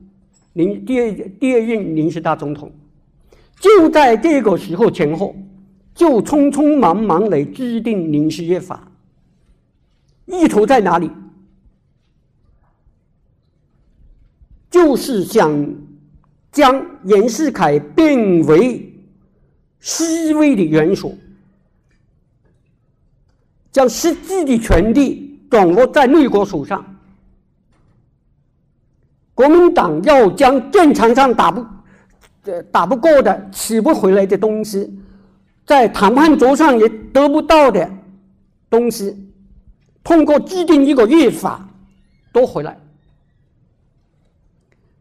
[0.52, 2.70] 临第二第二任临时大总统，
[3.58, 5.34] 就在这个时候前后，
[5.94, 8.92] 就匆匆忙忙来制定临时约法，
[10.26, 11.10] 意图在哪里？
[14.70, 15.74] 就是想
[16.52, 18.85] 将袁世凯变为
[19.86, 21.16] 西魏的元素，
[23.70, 26.84] 将实际的权力掌握在内国手上。
[29.32, 31.64] 国民党要将战场上打不，
[32.72, 34.92] 打不过的、取不回来的东西，
[35.64, 37.88] 在谈判桌上也得不到的
[38.68, 39.16] 东西，
[40.02, 41.64] 通过制定一个约法
[42.32, 42.76] 夺回来。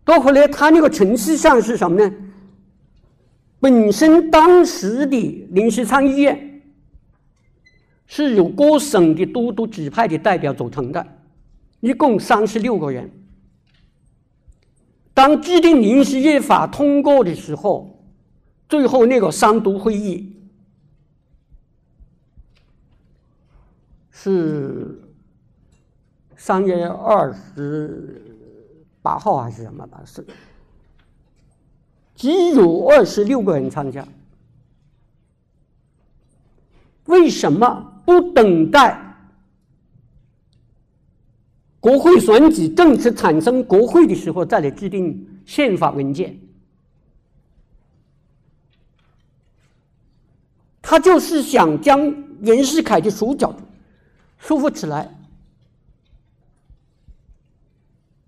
[0.04, 2.16] 夺回来，他那个程序上是什么呢？
[3.66, 6.62] 本身当时的临时参议院
[8.06, 11.04] 是由各省的都督指派的代表组成的，
[11.80, 13.10] 一共三十六个人。
[15.16, 18.06] 当制定临时约法通过的时候，
[18.70, 20.32] 最后那个三读会议
[24.12, 25.02] 是
[26.38, 28.22] 三月二十
[29.02, 30.04] 八号还是什么吧？
[30.06, 30.24] 是
[32.16, 34.08] 只有二十六个人参加。
[37.06, 39.02] 为什么不等待？
[41.80, 46.40] 国会选举正式产生国会的时候，再来制定宪法文件。
[50.82, 53.56] 他就是想将袁世凯的手脚
[54.40, 55.16] 束缚起来，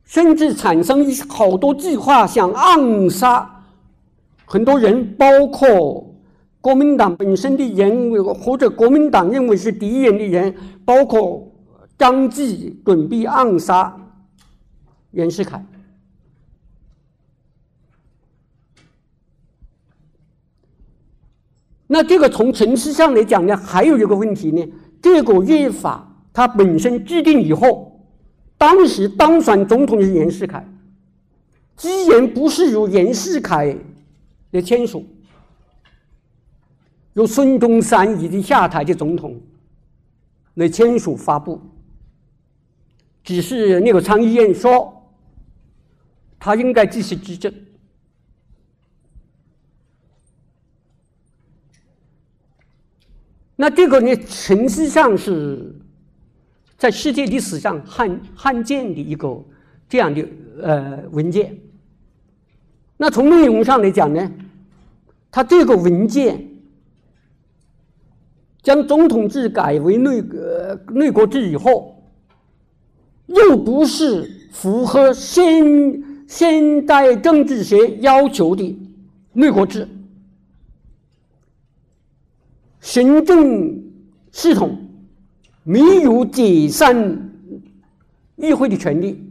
[0.04, 3.57] 甚至产生好多计划，想暗杀
[4.48, 6.16] 很多人，包括
[6.62, 11.44] 国民党本身的人，或者国民党认为是敌人的人，包括。
[12.00, 13.92] 张继准备暗杀
[15.10, 15.66] 袁世凯，
[21.88, 24.64] 那这个从程序上来讲呢，还有一个问题呢。
[25.02, 28.00] 这个约法它本身制定以后，
[28.60, 30.64] 当时当选总统是袁世凯，
[31.76, 33.76] 既然不是由袁世凯
[34.52, 35.06] 来签署。
[37.14, 39.42] 由孙中山已经下台的总统
[40.54, 41.60] 来签署发布。
[43.24, 45.12] 只是那个参议院说
[46.40, 47.54] 他应该继续执政。
[53.56, 55.76] 那这个呢形式上是
[56.78, 59.44] 在世界历史上罕罕见的一个
[59.90, 60.26] 这样的
[60.62, 61.67] 呃文件。
[62.98, 64.32] 那从内容上来讲呢，
[65.30, 66.48] 它这个文件
[68.64, 72.04] 将总统制改为内阁内阁制以后，
[73.28, 78.76] 又不是符合现现代政治学要求的
[79.34, 79.88] 内阁制。
[82.82, 83.84] 行政
[84.32, 84.78] 系统
[85.64, 87.32] 没有解散
[88.38, 89.24] 议会的权利，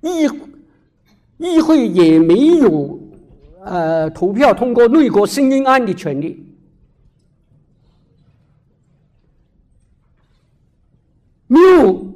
[0.00, 0.26] 议
[1.42, 2.98] 议会也没有
[3.64, 6.44] 呃投票通过内阁声音案的权利，
[11.46, 12.06] 没有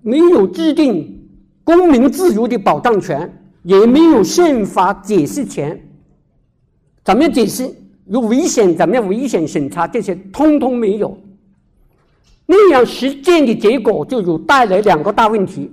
[0.00, 1.28] 没有制定
[1.64, 3.30] 公民自由的保障权，
[3.62, 5.80] 也没有宪法解释权。
[7.04, 7.68] 怎么解释？
[8.06, 8.76] 有危险？
[8.76, 9.86] 怎么样危险审查？
[9.86, 11.18] 这些通通没有。
[12.46, 15.68] 那样实践的结果就有带来两个大问题：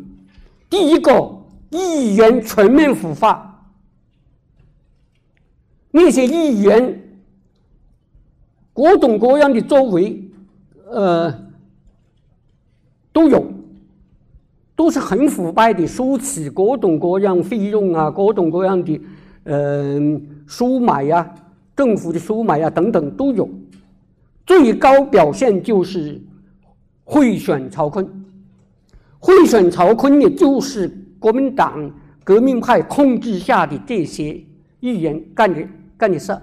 [0.74, 1.32] 第一个，
[1.70, 3.64] 议员全面腐化，
[5.92, 7.00] 那些议员
[8.74, 10.20] 各种各样的作为，
[10.90, 11.32] 呃，
[13.12, 13.46] 都有，
[14.76, 19.00] 都是很腐败的，收取各种各样费用啊，各种各样的。
[19.44, 21.36] 嗯，收买呀，
[21.76, 23.48] 政府的收买呀，等等都有。
[24.44, 26.20] 最高表现就是
[27.04, 28.08] 贿选曹锟，
[29.24, 30.86] 贿选曹锟呢，就是
[31.18, 31.90] 国民党
[32.26, 34.44] 革命派控制下的这些
[34.82, 36.38] 议员干的干的事。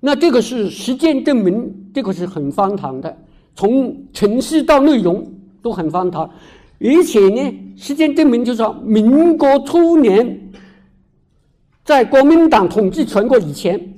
[0.00, 3.16] 那这个是实践证明，这个是很荒唐的，
[3.54, 6.28] 从程序到内容都很荒唐。
[6.80, 10.50] 而且呢，实践证明就是说，民国初年，
[11.84, 13.94] 在国民党统治全国以前，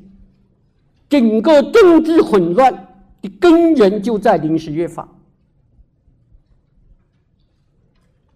[1.08, 2.87] 整个政治混乱
[3.22, 5.08] 的根源就在临时约法。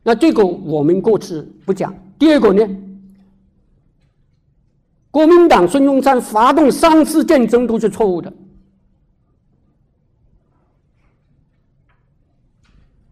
[0.02, 1.94] 那这个我们过去不讲。
[2.18, 2.68] 第二个呢，
[5.10, 8.32] 国民党孙中山发动三次战争都是错误的。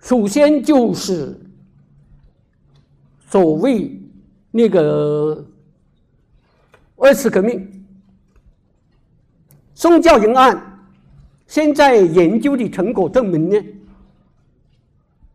[0.00, 1.38] 首先就是
[3.28, 4.00] 所谓
[4.50, 5.46] 那个
[6.96, 7.86] 二次革命，
[9.74, 10.69] 宋教仁案，
[11.50, 13.60] 现在研究的成果证明呢，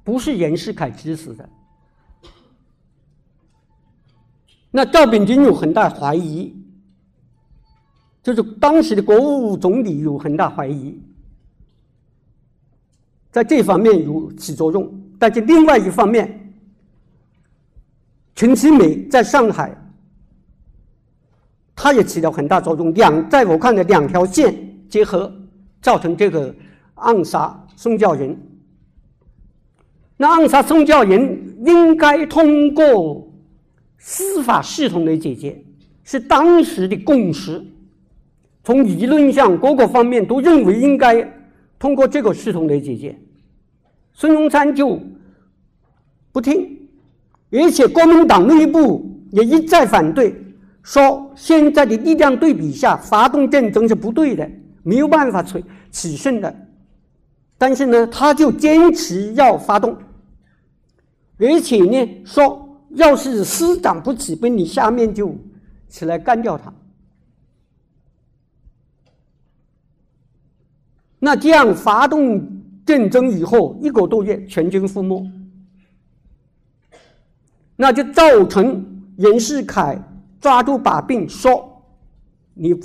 [0.01, 1.49] 不是袁世凯指使的。
[4.71, 6.55] 那赵秉钧有很大怀疑，
[8.23, 10.97] 就是当时的国务总理有很大怀疑。
[13.29, 16.53] 在这方面有起作用，但是另外一方面，
[18.35, 19.75] 陈其美在上海，
[21.75, 22.93] 他也起了很大作用。
[22.93, 24.55] 两，在我看来，两条线
[24.87, 25.29] 结合，
[25.85, 26.51] 造成这个
[26.95, 28.35] 暗杀宋教仁。
[30.17, 33.31] 那暗杀宋教仁应该通过
[33.99, 35.63] 司法系统来解决，
[36.03, 37.63] 是当时的共识。
[38.63, 41.21] 从理论上，各个方面都认为应该
[41.77, 43.15] 通过这个系统来解决。
[44.11, 44.99] 孙中山就
[46.31, 46.79] 不听，
[47.51, 50.33] 而且国民党内部也一再反对，
[50.81, 54.49] 说现在的力量对比下发动战争是不对的，
[54.85, 56.55] 没有办法取取胜的。
[57.57, 59.97] 但是呢，他就坚持要发动，
[61.37, 65.35] 而且呢说，要是师长不起兵，你下面就
[65.89, 66.73] 起来干掉他。
[71.19, 72.55] 那这样发动。
[72.85, 75.27] 战争以后一个多月，全军覆没，
[77.75, 78.85] 那就造成
[79.17, 79.99] 袁世凯
[80.39, 81.83] 抓住把柄说
[82.53, 82.75] ：“你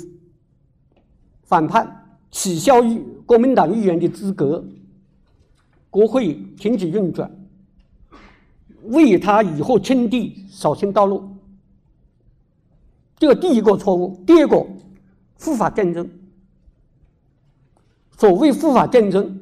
[1.51, 4.63] 反叛，取消议国民党议员的资格，
[5.89, 7.29] 国会停止运转，
[8.83, 11.29] 为他以后称帝扫清道路。”
[13.19, 14.23] 这个第一个错误。
[14.25, 14.65] 第二个，
[15.35, 16.09] 复法战争。
[18.17, 19.37] 所谓复法战争。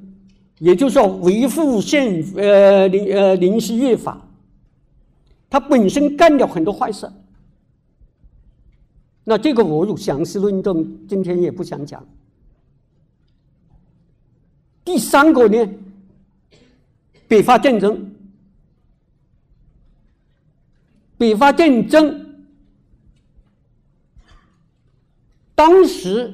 [0.57, 4.19] 也就是说，维护宪呃临呃临时约法，
[5.47, 7.07] 他本身干了很多坏事。
[9.23, 12.05] 那这个我有详细论证，今天也不想讲。
[14.83, 15.69] 第三个呢，
[17.27, 18.15] 北伐战争，
[21.17, 22.43] 北伐战争
[25.55, 26.33] 当时。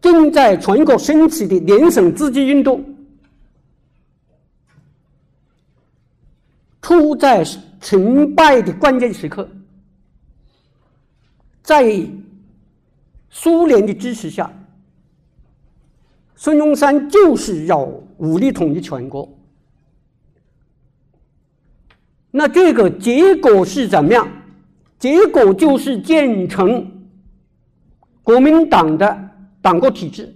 [0.00, 2.84] 正在全国兴起的联省自治运动，
[6.80, 7.44] 出处在
[7.82, 9.46] 成败的关键时刻，
[11.62, 12.08] 在
[13.28, 14.50] 苏联的支持下，
[16.36, 17.82] 孙中山就是要
[18.18, 19.28] 武力统一全国。
[22.30, 24.26] 那这个结果是怎么样？
[24.98, 27.08] 结果就是建成
[28.22, 29.30] 国民党的
[29.60, 30.32] 党国体制。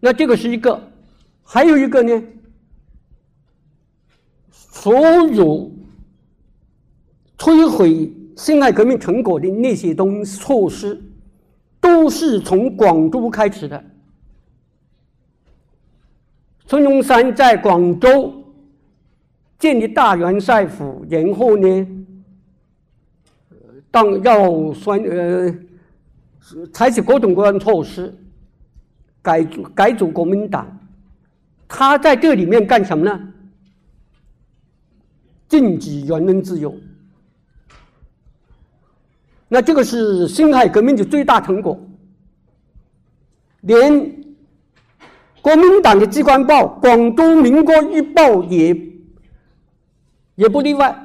[0.00, 0.90] 那这个是一个，
[1.44, 2.22] 还有一个呢？
[4.70, 5.70] 所有
[7.36, 11.00] 摧毁辛亥革命成果的那些东措施，
[11.80, 13.84] 都是从广州开始的。
[16.66, 18.32] 孙中山在广州
[19.58, 21.86] 建立大元帅府，然后呢，
[23.90, 25.54] 当要算呃
[26.72, 28.14] 采取各种各样措施。
[29.22, 30.78] 改组改组国民党，
[31.68, 33.20] 他在这里面干什么呢？
[35.50, 36.74] 禁止言论自由。
[39.48, 41.78] 那这个是辛亥革命的最大成果，
[43.62, 43.92] 连
[45.42, 48.74] 国民党的机关报《广东民国日报》也
[50.36, 50.96] 也不例外，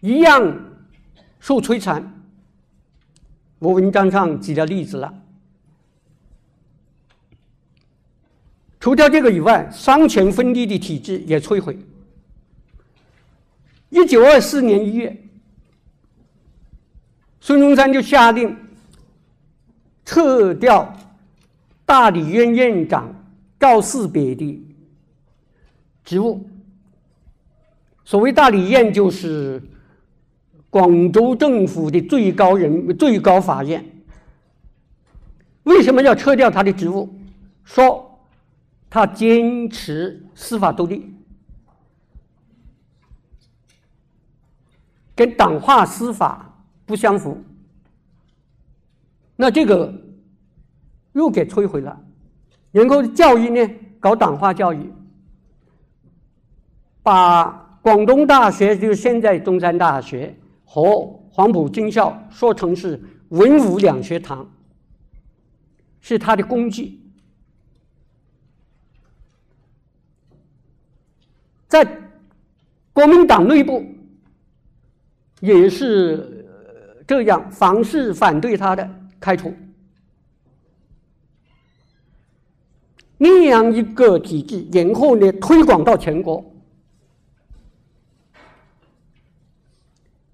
[0.00, 0.42] 一样
[1.38, 2.12] 受摧残。
[3.60, 5.14] 我文章上举了例子了。
[8.80, 11.78] 除掉这个以外，三权分立的体制也摧毁。
[13.94, 15.16] 一九二四年一月，
[17.38, 18.56] 孙中山就下令
[20.04, 20.92] 撤掉
[21.86, 23.14] 大理院院长
[23.60, 24.66] 赵四别的
[26.04, 26.44] 职务。
[28.04, 29.62] 所谓大理院，就是
[30.68, 33.84] 广州政府的最高人最高法院。
[35.62, 37.08] 为什么要撤掉他的职务？
[37.62, 38.10] 说。
[38.90, 41.13] 他坚持司法独立，
[45.14, 46.52] 跟党化司法
[46.84, 47.42] 不相符，
[49.36, 49.92] 那这个
[51.12, 52.00] 又给摧毁了。
[52.72, 54.92] 然后教育呢，搞党化教育，
[57.02, 57.44] 把
[57.80, 64.50] 广东大学，就是现在中山大学和黄埔军校说成是文武两学堂，
[66.00, 67.00] 是他的功绩。
[71.68, 71.84] 在
[72.92, 73.84] 国民党内部
[75.44, 76.46] 也是
[77.06, 78.88] 这样，凡是反对他的
[79.20, 79.52] 开除，
[83.18, 86.42] 那样一个体制，然后呢推广到全国。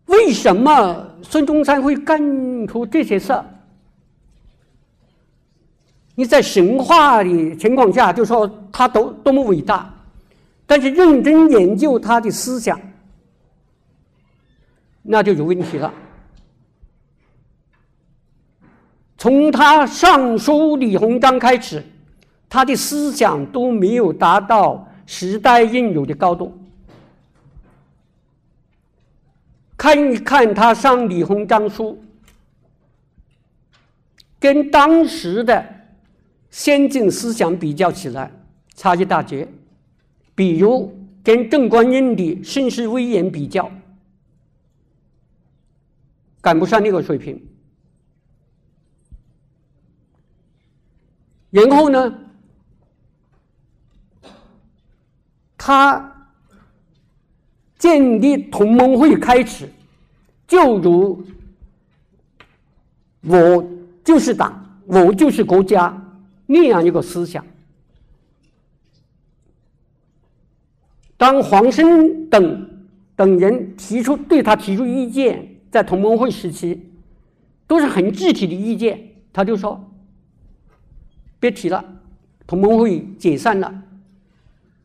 [0.07, 3.45] 为什么孙中山会干出这些事儿？
[6.15, 9.93] 你在神话的情况下，就说他多多么伟大。
[10.67, 12.81] 但是认真研究他的思想，
[15.03, 15.93] 那就有问题了。
[19.17, 21.85] 从他上书李鸿章开始，
[22.49, 26.57] 他的思想都没有达到时代应有的高度。
[29.77, 32.03] 看一看他上李鸿章书，
[34.39, 35.65] 跟当时的
[36.51, 38.31] 先进思想比较起来，
[38.75, 39.47] 差一大截。
[40.35, 43.71] 比如跟郑观应的盛世威严比较，
[46.41, 47.41] 赶不上那个水平。
[51.51, 52.19] 然后呢，
[55.59, 56.29] 他
[57.77, 59.69] 建立同盟会开始，
[60.47, 61.27] 就如
[63.23, 63.69] 我
[64.05, 66.01] 就是党，我就是国家
[66.47, 67.45] 那样一个思想。
[71.17, 72.87] 当黄生等
[73.17, 76.91] 等人提出对他提出意见，在同盟会时期，
[77.67, 79.01] 都是很具体的意见，
[79.33, 79.81] 他就说
[81.39, 81.85] ：“别提了，
[82.47, 83.83] 同盟会解散了。”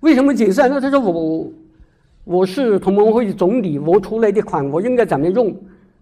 [0.01, 0.69] 为什么解散？
[0.69, 1.51] 那他说：“我
[2.23, 5.55] 我是同盟会的总理，我出来的款我应该怎么用？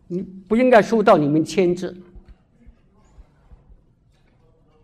[0.08, 1.96] 你不应该受到你们牵制。”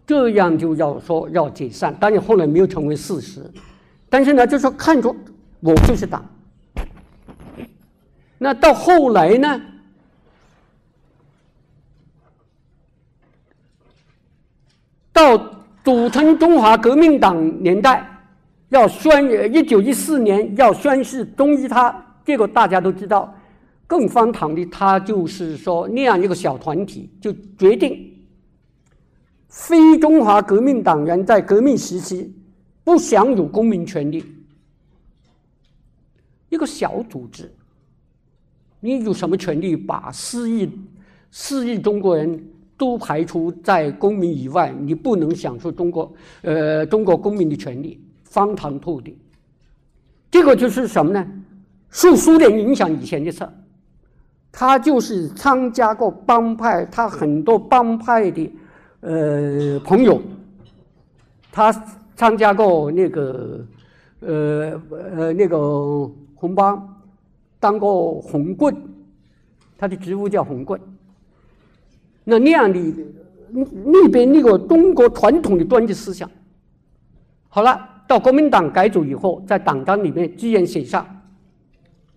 [0.07, 3.43] 这样就要说要解散，当然后来没有成为事实，
[4.09, 5.13] 但是呢，就说看出。
[5.59, 6.23] 我就是党。
[8.37, 9.61] 那到后来呢？
[15.19, 15.37] 到
[15.83, 18.07] 组成中华革命党年代，
[18.69, 21.93] 要宣一九一四年要宣誓忠于他，
[22.25, 23.35] 结果大家都知道，
[23.85, 28.17] 更荒唐的，他就是说那样一个小团体就决定，
[29.49, 32.33] 非中华革命党员在革命时期。
[32.81, 34.23] 不享有公民权利。
[36.47, 37.53] 一个小组织，
[38.79, 40.67] 你有什么权利把四亿、
[41.29, 42.43] 四亿中国人
[42.79, 44.73] 都排除在公民以外？
[44.79, 46.11] 你不能享受中国，
[46.41, 48.01] 呃，中国公民的权利，
[48.31, 49.13] 荒唐透顶。
[50.31, 51.27] 这个就是什么呢？
[51.91, 53.47] 受苏联影响以前的事
[54.51, 58.51] 他就是参加过帮派，他很多帮派的
[59.01, 60.21] 呃朋友，
[61.51, 61.71] 他
[62.15, 63.65] 参加过那个
[64.21, 65.57] 呃呃那个
[66.35, 67.01] 红帮，
[67.59, 68.73] 当过红棍，
[69.77, 70.79] 他的职务叫红棍。
[72.29, 72.79] 那那样的
[73.85, 76.29] 那边那个中国传统的专制思想，
[77.47, 81.23] 好了，到国民党改组以后，在党章里面居然写上，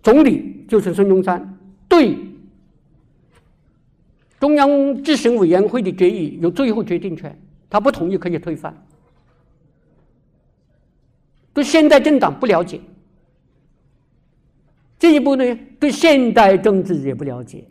[0.03, 1.57] 总理就是孙中山。
[1.89, 2.17] 对
[4.39, 7.39] 中央执行委员会的决议有最后决定权，
[7.69, 8.75] 他不同意可以推翻。
[11.53, 12.79] 对现代政党不了解，
[14.97, 17.63] 进一步呢，对现代政治也不了解。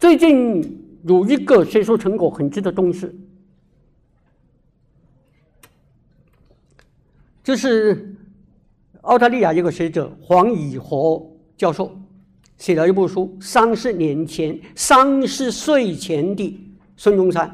[0.00, 3.14] 最近有一个学术成果很值得重视，
[7.44, 8.16] 就是
[9.02, 11.24] 澳大利亚一个学者黄以和。
[11.54, 11.94] 教授
[12.56, 16.58] 写了一部书，《三十年前、三十岁前的
[16.96, 17.46] 孙中山》。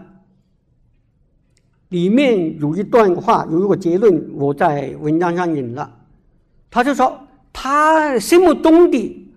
[1.88, 5.92] 里面有一段话，有一个结论，我在文章上引了。
[6.70, 7.18] 他就说，
[7.53, 9.28] 他心目中的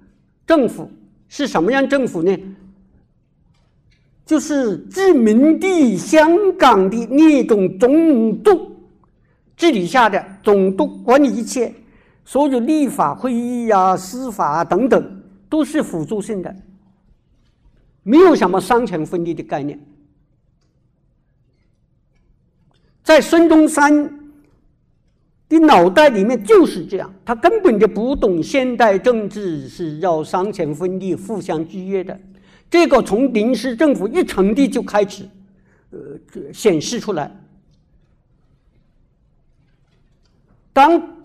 [0.45, 0.87] 政府
[1.27, 2.37] 是什么样政府呢？
[4.29, 8.75] 就是殖民地香港的那种总督
[9.57, 11.73] 治理下的总督管理一切。
[12.23, 16.55] 所有立法会议啊、司法啊等等，都是辅助性的，
[18.03, 19.79] 没有什么三权分立的概念。
[23.01, 24.29] 在孙中山
[25.49, 32.19] 的脑袋里面就是这样，他根本就不懂现代政治是要三权分立、互相制约的。
[32.69, 35.27] 这个从临时政府一成立就开始，
[35.91, 35.99] 呃，
[36.53, 37.31] 显示出来。
[40.73, 41.15] 当。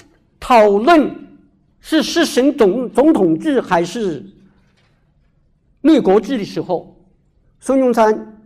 [0.47, 1.11] 讨论
[1.81, 4.23] 是实行总总统制还是
[5.81, 6.95] 内阁制的时候，
[7.61, 8.45] 孙中山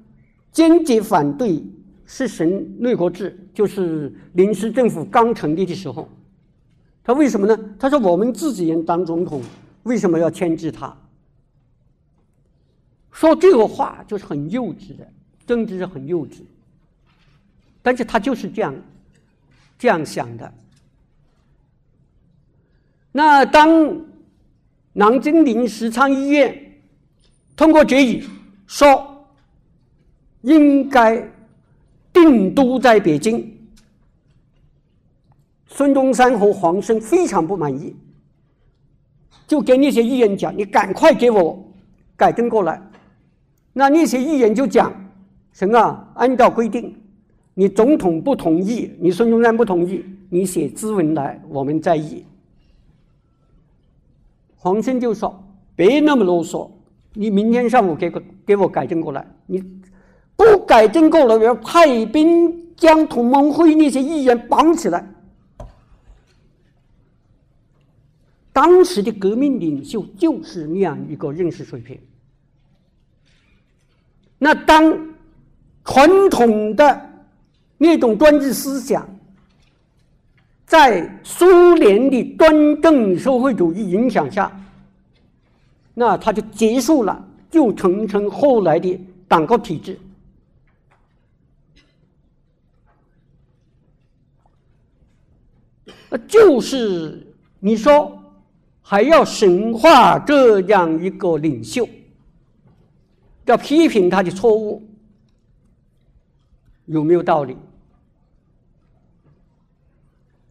[0.53, 1.61] 坚决反对
[2.07, 6.09] 实行内阁制，就是临时政府刚成立的时候。
[7.03, 7.59] 他为什么呢？
[7.81, 9.43] 他说：“我们自己人当总统，
[9.83, 10.97] 为什么要牵制他？”
[13.19, 15.05] 说这个话就是很幼稚的，
[15.45, 16.37] 政治是很幼稚。
[17.83, 18.73] 但是他就是这样
[19.77, 20.55] 这样想的。
[23.11, 23.69] 那当
[24.93, 26.81] 南京临时参议院
[27.57, 28.23] 通过决议
[28.69, 29.27] 说
[30.43, 31.21] 应该
[32.13, 33.53] 定都在北京，
[35.67, 37.97] 孙中山和黄生非常不满意，
[39.49, 41.69] 就跟那些议员讲：“你赶快给我
[42.17, 42.81] 改正过来。”
[43.73, 44.93] 那那些议员就讲
[45.53, 46.95] ：“神啊，按照规定，
[47.55, 52.25] 你总统不同意，你孙中山不同意，你写咨文来，我们再议。”
[54.57, 55.43] 黄生就说
[55.77, 56.69] ：“别那么啰嗦，
[57.15, 59.25] 你明天上午给个给我改正过来。
[59.47, 59.63] 你
[60.35, 65.09] 不改正过来，我要派兵将同盟会那些议员绑起来。”
[68.53, 71.97] 当时的革命领袖就是那样一个认识水平。
[74.39, 75.15] 那当
[75.85, 77.11] 传统的
[77.77, 79.07] 那种专制思想。
[80.67, 84.53] 在苏联的专政社会主义影响下，
[85.95, 89.99] 那他就结束了，就形成后来的党国体制。
[96.11, 97.27] 那就是
[97.61, 98.23] 你说
[98.83, 101.89] 还要神化这样一个领袖，
[103.49, 104.83] 要批评他的错误，
[106.85, 107.57] 有没有道理？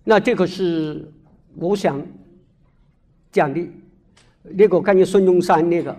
[0.03, 1.07] 那这个是
[1.55, 2.01] 我想
[3.31, 3.69] 讲的，
[4.41, 5.95] 那个关于孙中山那个，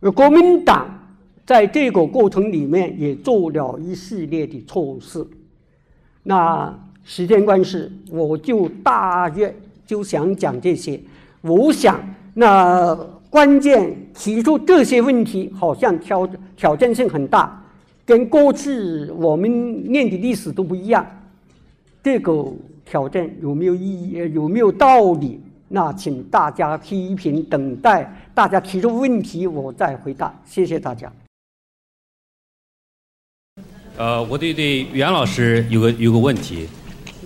[0.00, 0.88] 而国民党
[1.44, 5.26] 在这个过程里面也做了一系列的措施。
[6.22, 9.54] 那时间关系，我就大约
[9.84, 10.98] 就想讲这些。
[11.42, 12.00] 我想，
[12.32, 12.94] 那
[13.28, 17.62] 关键提出这些问题，好像挑挑战性很大，
[18.04, 21.06] 跟过去我们念的历史都不一样。
[22.02, 22.44] 这个。
[22.88, 24.32] 挑战有没有意义？
[24.32, 25.40] 有没有道理？
[25.66, 30.32] 那请大家批评，等待大家提出问题，我再回答。
[30.44, 31.12] 谢谢大家。
[33.96, 36.68] 呃，我对对袁老师有个有个问题，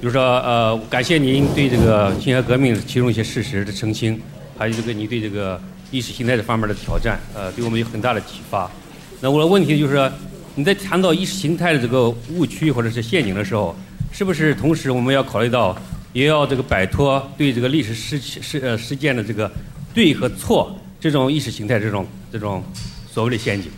[0.00, 4.18] 就是说，呃，感谢您对这个辛亥革命其中一些事实的澄清，
[4.56, 5.60] 还有这个你对这个
[5.90, 8.70] 意识形态这方面的挑战，呃，对我们有很大的启发。
[9.20, 10.10] 那我的问题就是，
[10.54, 13.76] 你在谈到意识形态的这个误区或者是陷阱的时候，
[14.12, 15.76] 是不是同时我们要考虑到，
[16.12, 19.50] 也要这个摆脱对这个历史事事呃事件的这个
[19.92, 22.62] 对和错这种意识形态这种这种
[23.12, 23.70] 所谓的陷阱？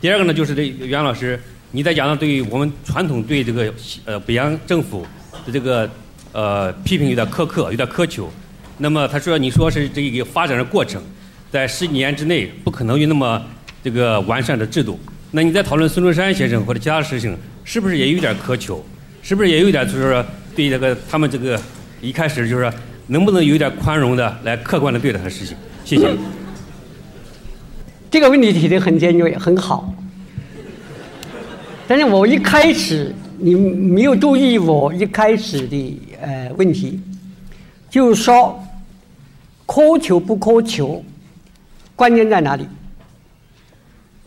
[0.00, 1.40] 第二个呢，就是这袁老师。
[1.72, 3.72] 你在讲到对于我们传统对这个
[4.04, 5.06] 呃北洋政府
[5.46, 5.88] 的这个
[6.32, 8.28] 呃批评有点苛刻，有点苛求。
[8.76, 11.00] 那么他说你说是这一个发展的过程，
[11.50, 13.42] 在十几年之内不可能有那么
[13.82, 14.98] 这个完善的制度。
[15.32, 18.84] 那你在讨论孙中山先生或者其他事情，是不是也有点苛求？
[19.22, 20.24] 是不是也有点就是
[20.56, 21.60] 对这个他们这个
[22.00, 22.72] 一开始就是
[23.08, 25.56] 能不能有点宽容的来客观的对待他事情？
[25.84, 26.08] 谢谢。
[28.10, 29.94] 这个问题提的很尖锐，很好。
[31.86, 37.00] 但是我一开始你没有注意我一开始的呃问题，
[37.88, 38.60] 就是说
[39.66, 41.04] 苛求不苛求，
[42.00, 42.66] 关键在哪里？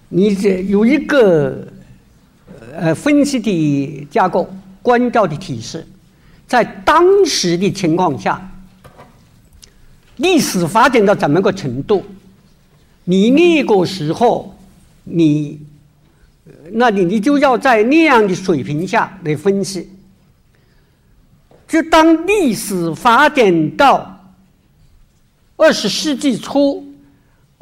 [0.09, 1.67] 你这有一个
[2.71, 4.47] 呃分析的架构，
[4.83, 5.83] 关照的提示，
[6.45, 8.39] 在当时的情况下，
[10.17, 12.05] 历史发展到怎么个程度？
[13.05, 14.55] 你那个时候
[15.05, 15.59] 你。
[16.73, 19.89] 那你你就要在那样的水平下来分析。
[21.67, 24.35] 就当历史发展到
[25.55, 26.85] 二十世纪初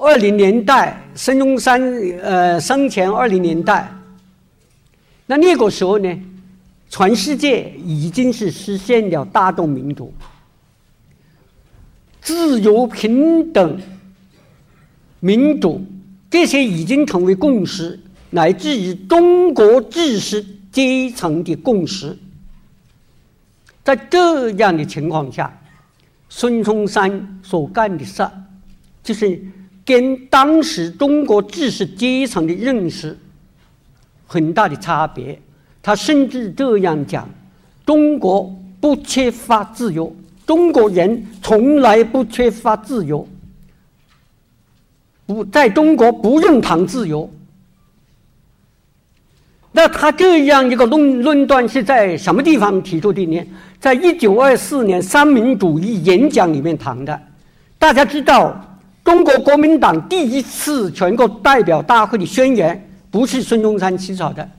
[0.01, 1.79] 二零年代，孙中山
[2.23, 3.87] 呃生前二零年代，
[5.27, 6.19] 那那个时候呢，
[6.89, 10.11] 全世界已经是实现了大众民主、
[12.19, 13.79] 自由、平等、
[15.19, 15.85] 民主，
[16.31, 17.99] 这些已经成为共识。
[18.31, 22.17] 乃至于中国知识阶层的共识，
[23.83, 25.61] 在这样的情况下，
[26.27, 28.27] 孙中山所干的事，
[29.03, 29.39] 就是
[29.85, 33.17] 跟当时中国知识阶层的认识
[34.27, 35.39] 很大的差别。
[35.83, 37.27] 他甚至这样讲：
[37.85, 40.15] 中国不缺乏自由，
[40.45, 43.27] 中国人从来不缺乏自由，
[45.25, 47.27] 不在中国不认同自由。
[49.71, 53.43] 那他这样一个论论断是在什么地方提出的呢？
[53.79, 57.19] 在一九二四年三民主义演讲里面谈的。
[57.79, 58.70] 大家知道，
[59.11, 64.49] 中国国民党第一次全国代表大会的宣言不是孙中山起草的，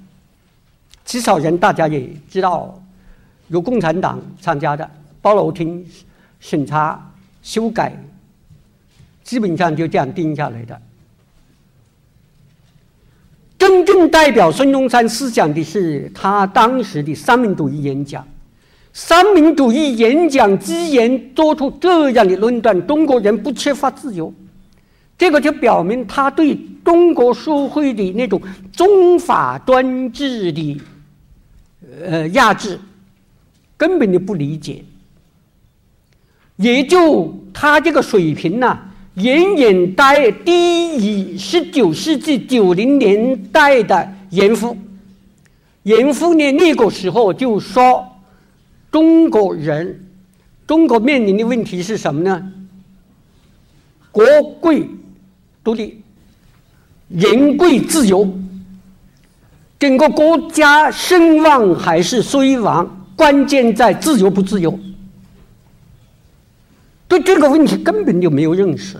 [1.06, 2.78] 起草人大家也知道，
[3.48, 4.86] 有共产党参加的，
[5.22, 5.82] 包罗厅
[6.38, 7.00] 审查
[7.42, 7.96] 修改，
[9.24, 10.78] 基本上就这样定下来的。
[13.56, 18.22] 真正代表孙中山思想的是他当时的三民主义演讲。
[18.92, 24.30] 三民主义演讲之言做出这样的论断：中国人不缺乏自由。
[25.16, 28.40] 这个就表明他对中国社会的那种
[28.72, 30.80] 宗法专制的
[32.02, 32.78] 呃压制
[33.76, 34.82] 根本就不理解。
[36.56, 38.78] 也就他这个水平呢。
[39.16, 39.94] 远远
[40.42, 44.74] 低于十九世纪九零年代的严复。
[45.82, 48.02] 严复呢，那个时候就说，
[48.90, 50.00] 中国人，
[50.66, 52.52] 中国面临的问题是什么呢？
[54.10, 54.24] 国
[54.62, 54.88] 贵
[55.64, 56.02] 独立，
[57.08, 58.28] 人贵自由，
[59.78, 64.78] 整个国家兴旺还是衰亡，关键在自由不自由。
[67.06, 68.96] 对这个问题根本就没有认识。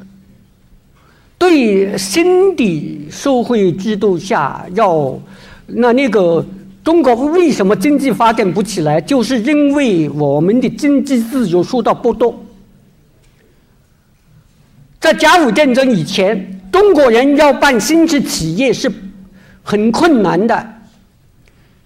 [1.38, 5.18] 对新的社会制度下，要
[5.66, 6.44] 那那个
[6.84, 9.00] 中国为什么经济发展不起来？
[9.00, 12.41] 就是因为我们的经济自由受到剥夺。
[15.02, 18.88] 在甲午战争以前，中国人要办新式企业是
[19.60, 20.74] 很困难的。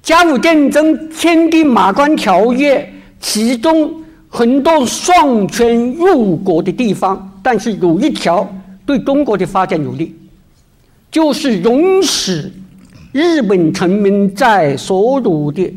[0.03, 2.79] 甲午战争签订《马关条约》，
[3.19, 4.03] 其中。
[4.29, 8.47] 很多丧权辱国的地方，但是有一条
[8.85, 10.15] 对中国的发展有利，
[11.11, 12.53] 就是容许
[13.13, 15.75] 日本臣民在所有的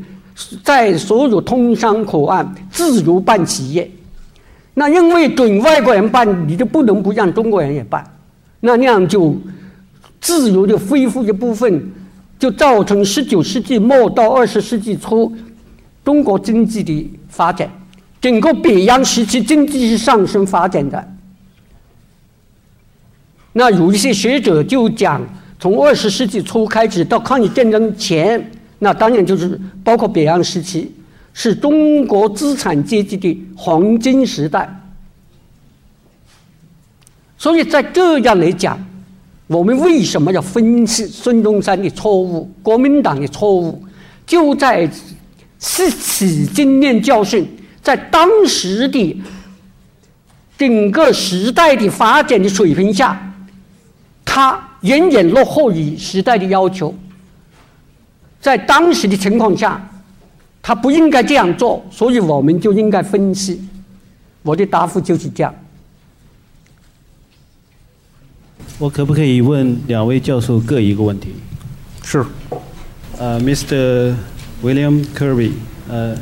[0.62, 3.90] 在所有通商口岸自由办企业。
[4.80, 8.02] 那因为准外国人办，你就不能不让中国人也办，
[8.62, 9.36] 那那样就
[10.22, 11.92] 自由的恢复一部分，
[12.40, 15.36] 就造成十九世纪末到二十世纪初
[16.06, 17.70] 中国经济的发展。
[18.22, 21.06] 整个北洋时期经济是上升发展的。
[23.52, 25.22] 那有一些学者就讲，
[25.60, 28.50] 从二十世纪初开始到抗日战争前，
[28.80, 30.90] 那当然就是包括北洋时期，
[31.42, 34.70] 是中国资产阶级的黄金时代。
[37.38, 38.78] 所以在这样来讲，
[39.48, 43.82] 我们为什么要分析孙中山的错误、国民党的错误，
[44.28, 44.86] 就在
[45.60, 47.48] 吸取经验教训，
[47.82, 49.22] 在当时的
[50.58, 53.18] 整个时代的发展的水平下，
[54.26, 56.94] 他远远落后于时代的要求。
[58.42, 59.82] 在当时的情况下，
[60.62, 63.62] 他不应该这样做，所以我们就应该分析。
[64.44, 65.54] 我的答复就是这样。
[68.78, 71.34] 我可不可以问两位教授各一个问题？
[72.04, 72.26] 是。
[73.18, 74.16] 呃，Mr.
[74.64, 75.52] William Kirby，
[75.90, 76.16] 呃，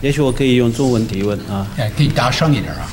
[0.00, 1.64] 也许我可以用中文提问啊。
[1.76, 2.88] 哎，可以大声一点啊。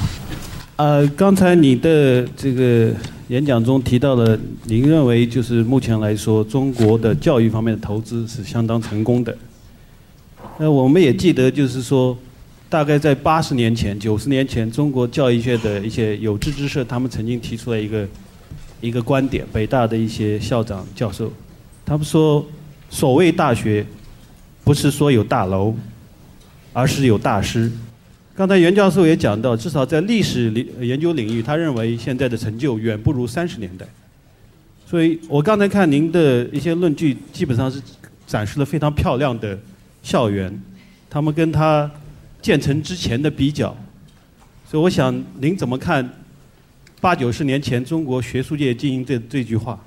[0.76, 2.94] 呃，刚才你的这个
[3.30, 9.36] 演讲中提到了，您认为就是目前来说，中国的教育方面的投资是相当成功的。
[10.60, 12.16] 那我们也记得，就是说，
[12.70, 18.08] 大概在八十年前、九十年前，中国教育界的一些有志之士，他们曾经提出了一个。
[18.82, 21.30] 一个观点，北大的一些校长教授，
[21.86, 22.46] 他们说，
[22.90, 23.86] 所谓大学，
[24.64, 25.76] 不是说有大楼，
[26.72, 27.70] 而是有大师。
[28.34, 33.86] 刚才袁教授也讲到，至少在历史领研究领域，他认为现在的成就远不如三十年代。
[34.86, 37.82] 所以我刚才看您的一些论据，基本上是
[38.26, 39.60] 展示了非常漂亮的
[40.02, 40.62] 校园，
[41.10, 41.90] 他们跟他
[42.42, 43.76] 建成之前的比较。
[44.70, 46.08] 所以我想，您怎么看？
[47.02, 49.80] 八九十年前，中国学术界经营这这句话。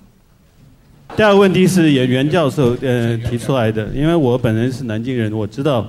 [1.14, 5.86] 第二个问题是也袁教授 呃提出来的，因为我本人是南京人，我知道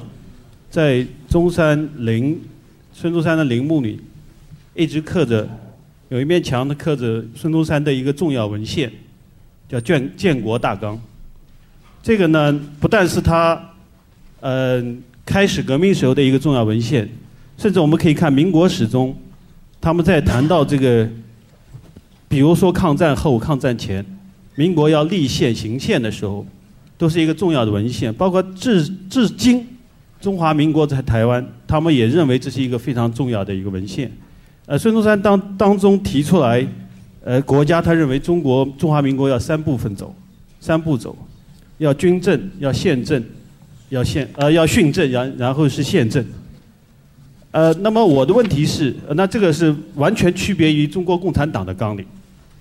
[0.70, 2.38] 在中山陵
[2.92, 4.02] 孙中山的陵墓里，
[4.76, 5.48] 一直刻着
[6.10, 8.92] 有一面墙，的刻着孙中山的一个重要文献，
[9.70, 10.96] 叫《建建国大纲》。
[12.02, 12.52] 这个呢，
[12.82, 13.73] 不但是他
[14.44, 14.84] 呃
[15.26, 17.08] 开始革命时候的一个重要文献，
[17.58, 19.16] 甚至我们可以看民国史中。
[19.80, 21.08] 他们在谈到这个，
[22.28, 24.06] 比如说抗战后、抗战前，
[24.56, 26.46] 民国要立宪行宪的时候，
[26.98, 28.14] 都是一个重要的文献。
[28.14, 29.66] 包括至至今，
[30.20, 34.12] 中华民国在台湾，他们也认为这是一个非常重要的一个文献。
[34.66, 36.66] 呃，孙中山当当中提出来，
[37.24, 40.14] 呃，国家他认为中国中华民国要三部分走，
[40.60, 41.16] 三步走，
[41.78, 43.22] 要军政、要宪政、
[43.94, 46.26] 要宪呃要训政，然然后是宪政。
[47.52, 52.04] 呃，那么我的问题是，那这个是完全区别于中国共产党的纲领。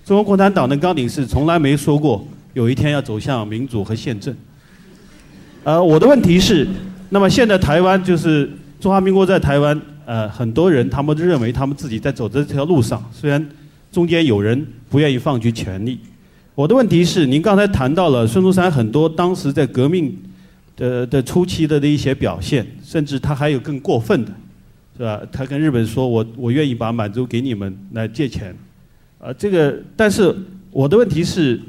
[0.05, 2.23] 中国共产党的纲领是从来没说过
[2.53, 4.35] 有一天要走向民主和宪政。
[5.63, 6.67] 呃，我的问题是，
[7.09, 8.47] 那么现在台湾就是
[8.79, 13.43] 中华民国在台湾，呃，很多人他们都认为他们自己在走这条路上，虽然
[13.91, 15.97] 中间有人不愿意放弃权力。
[16.53, 20.15] 我的问题是，您刚才谈到了孙中山很多当时在革命
[20.75, 24.31] 的的初期的的一些表现，甚至他还有更过分的。
[24.95, 25.19] 是吧？
[25.31, 28.55] 他跟日本说：“我我愿意把满洲给你们来借钱。”
[29.17, 30.31] 啊，这个，但是
[30.69, 31.59] 我的问题是，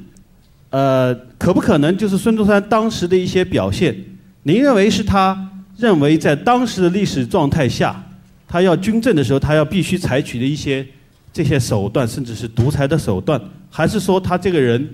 [0.68, 3.96] 呃，可不可能就是孙中山当时的一些表现？
[4.42, 8.04] 您认为是他认为在当时的历史状态下，
[8.46, 10.86] 他要军政的时候，他要必须采取的一些
[11.32, 13.40] 这些手段，甚至是独裁的手段，
[13.70, 14.86] 还是说他这个人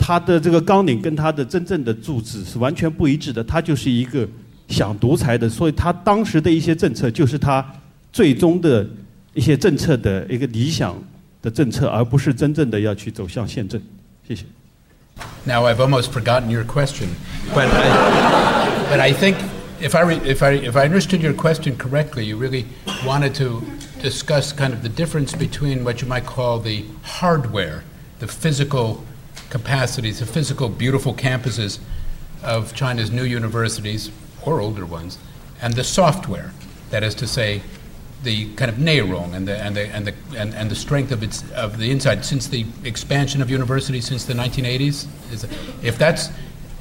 [0.00, 3.44] 他的这个纲领跟他的真正的主旨是完全不一致的？
[3.44, 4.26] 他就是一个。
[4.70, 7.60] 想独裁的，所以他当时的一些政策就是他
[8.12, 8.88] 最终的
[9.34, 10.96] 一些政策的一个理想
[11.42, 13.82] 的政策，而不是真正的要去走向宪政。
[14.28, 14.44] 谢谢。
[15.44, 17.08] Now I've almost forgotten your question,
[17.52, 19.38] but I, but I think
[19.80, 22.66] if I if I if I understood your question correctly, you really
[23.04, 23.64] wanted to
[24.00, 27.82] discuss kind of the difference between what you might call the hardware,
[28.20, 29.02] the physical
[29.50, 31.78] capacities, the physical beautiful campuses
[32.42, 34.10] of China's new universities
[34.42, 35.18] or older ones,
[35.60, 36.52] and the software,
[36.90, 37.62] that is to say,
[38.22, 41.22] the kind of Neurong and the and the and the and, and the strength of
[41.22, 45.06] its of the inside since the expansion of universities since the 1980s.
[45.32, 45.44] Is,
[45.82, 46.28] if that's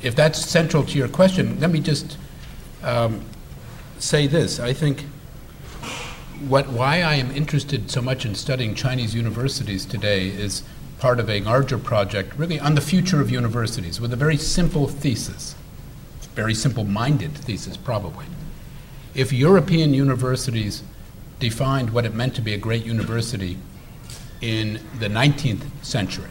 [0.02, 2.18] if that's central to your question, let me just
[2.84, 3.22] um,
[4.00, 4.60] say this.
[4.60, 5.06] I think
[6.48, 10.64] what why I am interested so much in studying Chinese universities today is
[11.00, 14.88] part of a larger project, really on the future of universities, with a very simple
[14.88, 15.56] thesis
[16.40, 18.26] very simple minded thesis, probably.
[19.14, 20.84] If European universities
[21.40, 23.58] defined what it meant to be a great university
[24.40, 26.30] in the 19th century,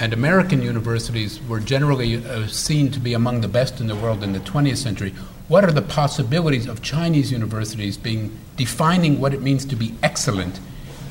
[0.00, 4.24] and American universities were generally uh, seen to be among the best in the world
[4.24, 5.10] in the 20th century,
[5.46, 10.58] what are the possibilities of Chinese universities being defining what it means to be excellent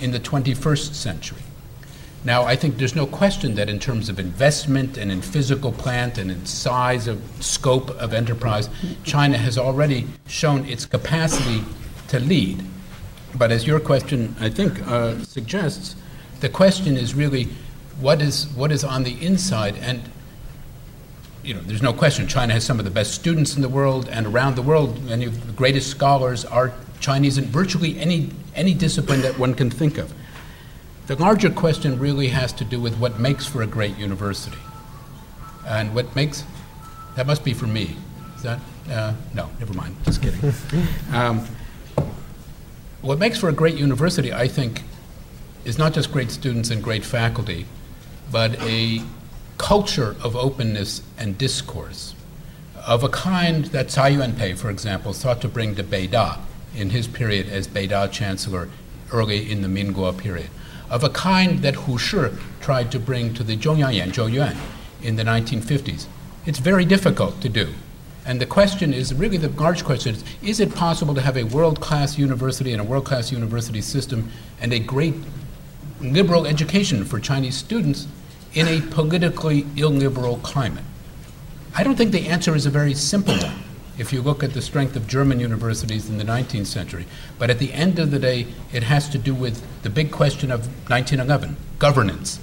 [0.01, 1.43] in the 21st century?
[2.25, 6.17] Now, I think there's no question that in terms of investment and in physical plant
[6.17, 8.69] and in size of scope of enterprise,
[9.03, 11.63] China has already shown its capacity
[12.07, 12.63] to lead.
[13.35, 15.95] But as your question, I think, uh, suggests,
[16.39, 17.49] the question is really
[17.99, 19.75] what is, what is on the inside.
[19.77, 20.01] And
[21.43, 24.07] you know, there's no question China has some of the best students in the world,
[24.09, 28.73] and around the world, many of the greatest scholars are Chinese in virtually any, any
[28.73, 30.13] discipline that one can think of.
[31.07, 34.57] The larger question really has to do with what makes for a great university.
[35.67, 36.43] And what makes,
[37.15, 37.95] that must be for me.
[38.37, 40.53] Is that, uh, no, never mind, just kidding.
[41.13, 41.45] Um,
[43.01, 44.83] what makes for a great university, I think,
[45.65, 47.65] is not just great students and great faculty,
[48.31, 49.01] but a
[49.57, 52.15] culture of openness and discourse
[52.85, 56.39] of a kind that Tsai Yuen-pei, for example, sought to bring to Beida
[56.75, 58.69] in his period as Beida chancellor
[59.11, 60.49] early in the Minguo period,
[60.93, 62.27] of a kind that Hu Shi
[62.61, 64.55] tried to bring to the Zhongyang Yanzhou Yuan
[65.01, 66.05] in the 1950s.
[66.45, 67.73] It's very difficult to do.
[68.27, 71.45] And the question is really the large question is is it possible to have a
[71.45, 74.29] world class university and a world class university system
[74.61, 75.15] and a great
[75.99, 78.05] liberal education for Chinese students
[78.53, 80.85] in a politically illiberal climate?
[81.75, 83.62] I don't think the answer is a very simple one
[83.98, 87.06] if you look at the strength of German universities in the 19th century.
[87.38, 90.50] But at the end of the day, it has to do with the big question
[90.52, 92.38] of 1911 governance.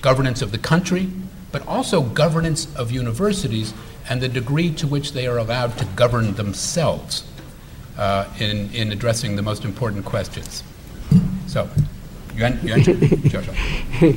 [0.00, 1.10] Governance of the country,
[1.52, 3.74] but also governance of universities
[4.08, 7.24] and the degree to which they are allowed to govern themselves
[7.96, 10.62] uh, in, in addressing the most important questions.
[11.46, 11.68] So,
[12.36, 12.82] Yuan, Yuan,
[13.28, 13.52] 教授。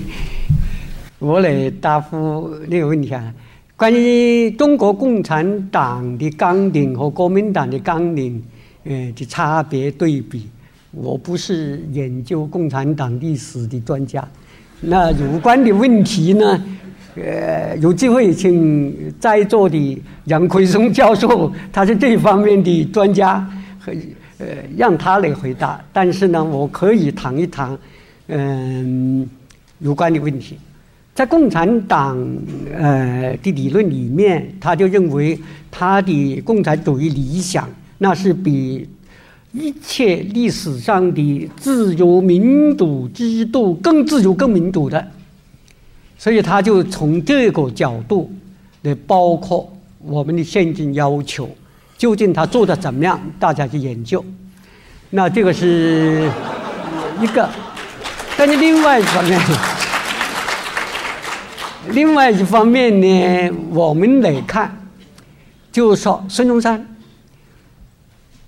[1.19, 3.33] 我来答复那个问题啊。
[3.76, 8.40] 关于中国共产党的纲领和国民党的纲领，
[8.84, 10.48] 呃的差别对比，
[10.92, 14.26] 我不是研究共产党历史的专家。
[14.80, 16.62] 那有关的问题呢，
[17.16, 23.44] 呃，有机会请在座的杨奎松教授，他是这方面的专家，
[23.80, 23.92] 和
[24.38, 24.46] 呃
[24.76, 25.82] 让他来回答。
[25.92, 27.76] 但是呢，我可以谈一谈，
[28.28, 29.28] 嗯，
[29.80, 30.56] 有关的问题。
[31.14, 32.16] 在共产党
[32.74, 35.38] 呃的理论里面，他就认为
[35.70, 38.88] 他的共产主义理想，那是比
[39.52, 45.06] 一切历史上的自由民主制度更自由、更民主的。
[46.16, 48.32] 所以他就从这个角度
[48.80, 51.46] 来包括我们的现今要求，
[51.98, 54.24] 究竟他做的怎么样，大家去研究。
[55.10, 56.26] 那这个是
[57.20, 57.46] 一个，
[58.34, 59.38] 但是另外一方面。
[61.88, 64.74] 另外一方面呢，我们来看，
[65.72, 66.86] 就是说孙中山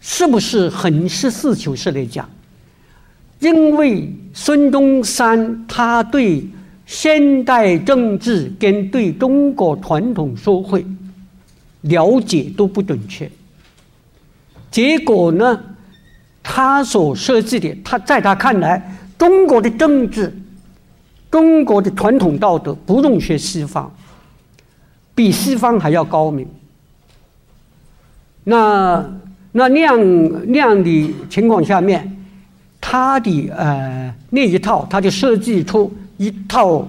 [0.01, 2.29] 是不是很实事求是来讲？
[3.41, 6.47] 因为孙中山他对
[6.87, 10.87] 现代政治跟对中国传统社会
[11.83, 13.31] 了解都不准确，
[14.71, 15.61] 结果呢，
[16.43, 20.33] 他所设计的，他在他看来，中国的政治。
[21.35, 23.93] 中国的传统道德不用学西方，
[25.17, 26.47] 比西方还要高明。
[28.45, 29.05] 那
[29.51, 29.99] 那那样
[30.53, 32.09] 那样的情况下面，
[32.81, 36.87] 他的呃那一套，他就设计出一套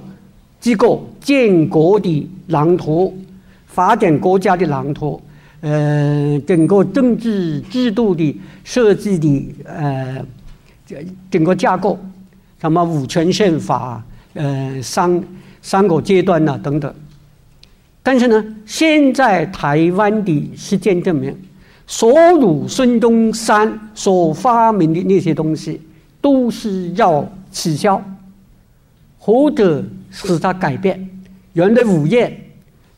[0.60, 3.18] 机构建国的蓝图，
[3.66, 5.20] 发展国家的蓝图，
[5.62, 10.24] 呃，整个政治制度的设计的呃
[11.32, 11.98] 整个架构，
[12.62, 14.04] 什么五权宪法。
[14.36, 15.24] 呃，三
[15.62, 16.94] 三个阶段呐，等等。
[18.04, 21.36] 但是呢，现在台湾的实践证明，
[21.88, 25.82] 所有孙中山所发明的那些东西，
[26.22, 28.00] 都是要取消，
[29.18, 31.10] 或者使它改变。
[31.54, 32.38] 原来五业，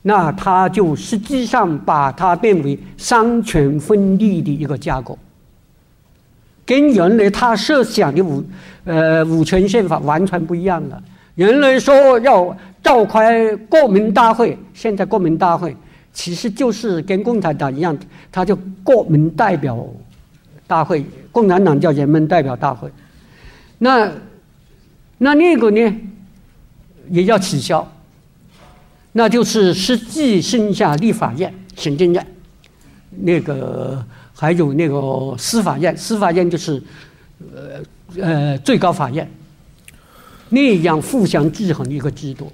[0.02, 5.18] 那他就实际上把它变为三权分立的一个架构，
[6.66, 8.44] 跟原来他设想的五
[8.84, 11.02] 呃五权宪法完全不一样了。
[11.38, 15.76] 原来说要召开国民大会，现在国民大会
[16.12, 17.96] 其实就是跟共产党一样，
[18.32, 19.78] 他就国民代表
[20.66, 22.90] 大会，共产党叫人民代表大会。
[23.78, 24.12] 那
[25.20, 25.96] 那那个呢，
[27.10, 27.88] 也要取消，
[29.12, 32.28] 那就是实际剩下立法院、行政院，
[33.12, 36.82] 那个还有那个司法院，司法院就是
[37.54, 39.30] 呃呃最高法院。
[40.50, 42.52] 那样互相制衡的一个制度，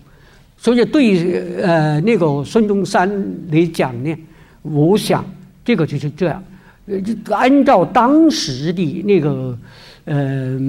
[0.57, 3.09] 所以对呃那个孙中山
[3.51, 4.15] 来讲呢，
[4.61, 5.23] 我想
[5.63, 6.43] 这个就是这样，
[6.87, 6.95] 呃，
[7.35, 9.57] 按照当时的那个
[10.05, 10.59] 呃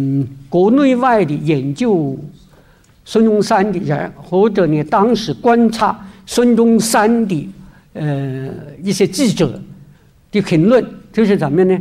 [0.49, 2.19] 国内外的研究
[3.05, 7.49] 孙中山的人，或者呢当时观察孙中山的
[7.95, 8.49] 呃
[8.83, 9.61] 一些记者
[10.31, 11.79] 的评论，就是怎么样呢？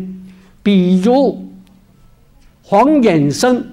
[0.62, 1.46] 比如
[2.62, 3.64] 黄衍生，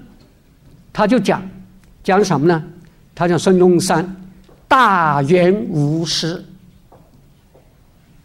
[0.91, 1.41] 他就讲
[2.03, 2.63] 讲什么呢？
[3.13, 4.15] 他讲孙中山
[4.67, 6.43] 大言无实，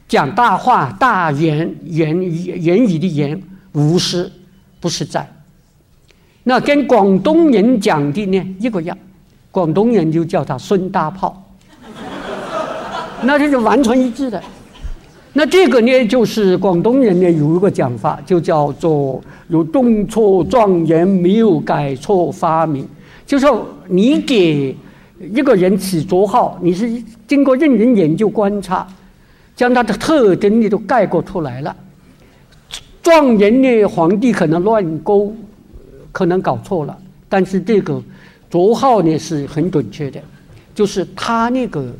[0.09, 2.09] 讲大话，大言言
[2.65, 4.31] 言语的言无实，
[4.81, 5.29] 不实在。
[6.45, 8.97] 那跟广东人讲的呢一个样，
[9.51, 11.45] 广东人就叫他孙大炮，
[13.23, 14.43] 那这是完全一致的。
[15.33, 22.89] 那这个呢，就是广东人呢有一个讲法，就叫做有中错状元，没有改错发明。
[23.27, 24.75] 就说你给
[25.21, 28.87] 一个人起绰号，你是经过认真研究观察，
[29.55, 31.77] 将他的特征你都概括出来了。
[33.03, 35.35] 状元呢，皇帝可能乱勾。
[36.13, 36.99] 可能搞错了，
[37.29, 38.03] 但是这个
[38.51, 40.19] 绰号呢是很准确的，
[40.75, 41.93] 就是他那个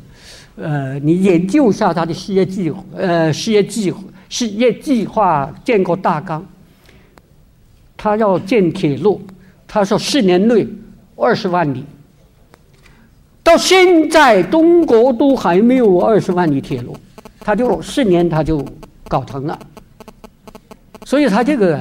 [0.55, 3.93] 呃，你研究一下他的事业计呃事业计
[4.27, 6.43] 事业计划建构大纲，
[7.95, 9.21] 他要建铁路，
[9.67, 10.67] 他说四年内
[11.17, 11.83] 二十万里，
[13.43, 16.95] 到现在中国都还没有二十万里铁路，
[17.41, 18.65] 他就四年他就
[19.09, 19.59] 搞成了，
[21.03, 21.77] 所以他这个。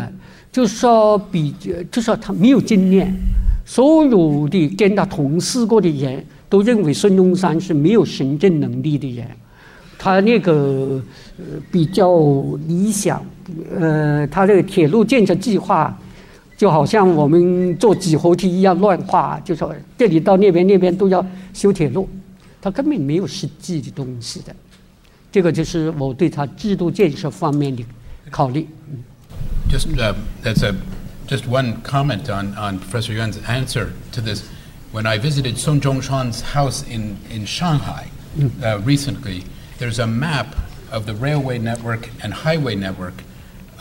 [0.53, 1.55] 就是说，比
[1.93, 3.14] 就说，他没有经验。
[3.66, 9.26] 所有的跟他同事过的人都认为孙中山是没有行政能力的人。
[9.99, 10.99] 他那个
[11.70, 12.09] 比较
[12.66, 13.22] 理想，
[13.78, 15.95] 呃，他这个铁路建设计划
[16.57, 22.09] 就好像我们做几何题一样乱画，就说这里到那边那边都要修铁路，
[22.61, 24.55] 他根本没有实际的东西的。
[25.31, 27.85] 这个就是我对他制度建设方面的
[28.31, 28.67] 考虑。
[29.69, 30.75] Just uh, that's a
[31.27, 34.45] just one comment on, on Professor Yuan's answer to this.
[34.93, 38.07] When I visited Sun Zhongshan's house in, in Shanghai
[38.63, 39.43] uh, recently,
[39.79, 40.55] there's a map
[40.91, 43.15] of the railway network and highway network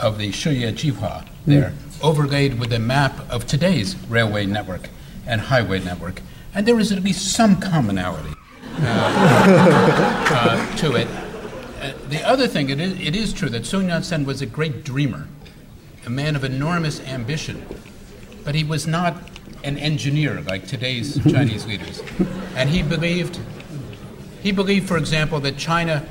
[0.02, 1.85] of the Shiye Jihua there, mm.
[2.06, 4.90] Overlaid with a map of today's railway network
[5.26, 6.22] and highway network.
[6.54, 8.34] And there is at least some commonality
[8.80, 11.08] uh, uh, to it.
[11.82, 14.84] Uh, the other thing, it is, it is true that Sun Yat-sen was a great
[14.84, 15.28] dreamer
[16.06, 17.66] a man of enormous ambition,
[18.44, 19.16] but he was not
[19.64, 22.04] an engineer like today's Chinese leaders.
[22.56, 23.40] And he believed,
[24.44, 26.06] he believed, for example, that China,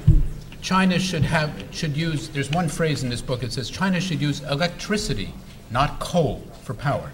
[0.62, 2.28] China should have should use.
[2.28, 3.42] There's one phrase in this book.
[3.42, 5.32] It says China should use electricity,
[5.74, 7.10] not coal, for power,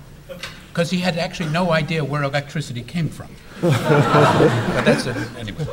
[0.69, 3.29] because he had actually no idea where electricity came from.
[3.63, 5.67] but that's a, anyway.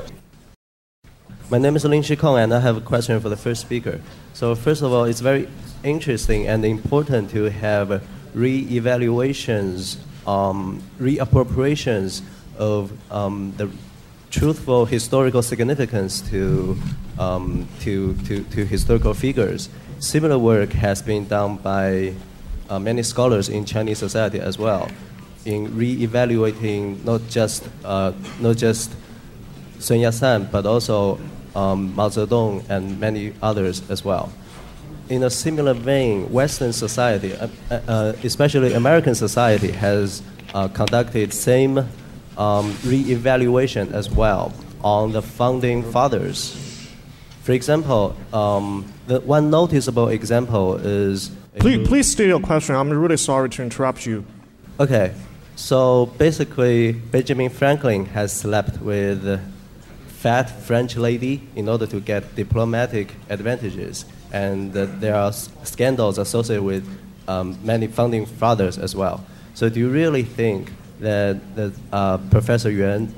[1.50, 4.00] My name is Lin Shikong, and I have a question for the first speaker.
[4.34, 5.50] So, first of all, it's very
[5.84, 12.22] interesting and important to have re-evaluations, um, reappropriations
[12.58, 13.70] of um, the
[14.30, 16.78] truthful historical significance to,
[17.20, 19.70] um, to, to, to, historical figures.
[20.00, 22.14] Similar work has been done by
[22.70, 24.90] uh, many scholars in Chinese society as well,
[25.46, 28.94] in re-evaluating not just, uh, not just
[29.80, 31.20] Sun Yat-sen, but also
[31.56, 34.32] um, Mao Zedong and many others as well
[35.10, 40.22] in a similar vein, Western society, uh, uh, especially American society, has
[40.54, 41.86] uh, conducted same
[42.38, 44.54] um, re-evaluation as well
[44.84, 46.56] on the founding fathers.
[47.44, 51.32] For example, um, the one noticeable example is.
[51.60, 52.76] Please, please state your question.
[52.76, 54.26] I'm really sorry to interrupt you.
[54.80, 55.14] Okay,
[55.56, 59.40] so basically, Benjamin Franklin has slept with
[60.08, 66.64] fat French lady in order to get diplomatic advantages and uh, there are scandals associated
[66.64, 66.86] with
[67.28, 69.24] um, many founding fathers as well.
[69.54, 73.14] So, do you really think that, that uh, Professor Yuan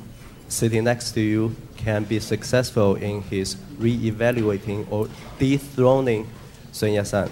[0.47, 6.27] sitting next to you can be successful in his re-evaluating or dethroning
[6.71, 7.29] Sun Yat-sen?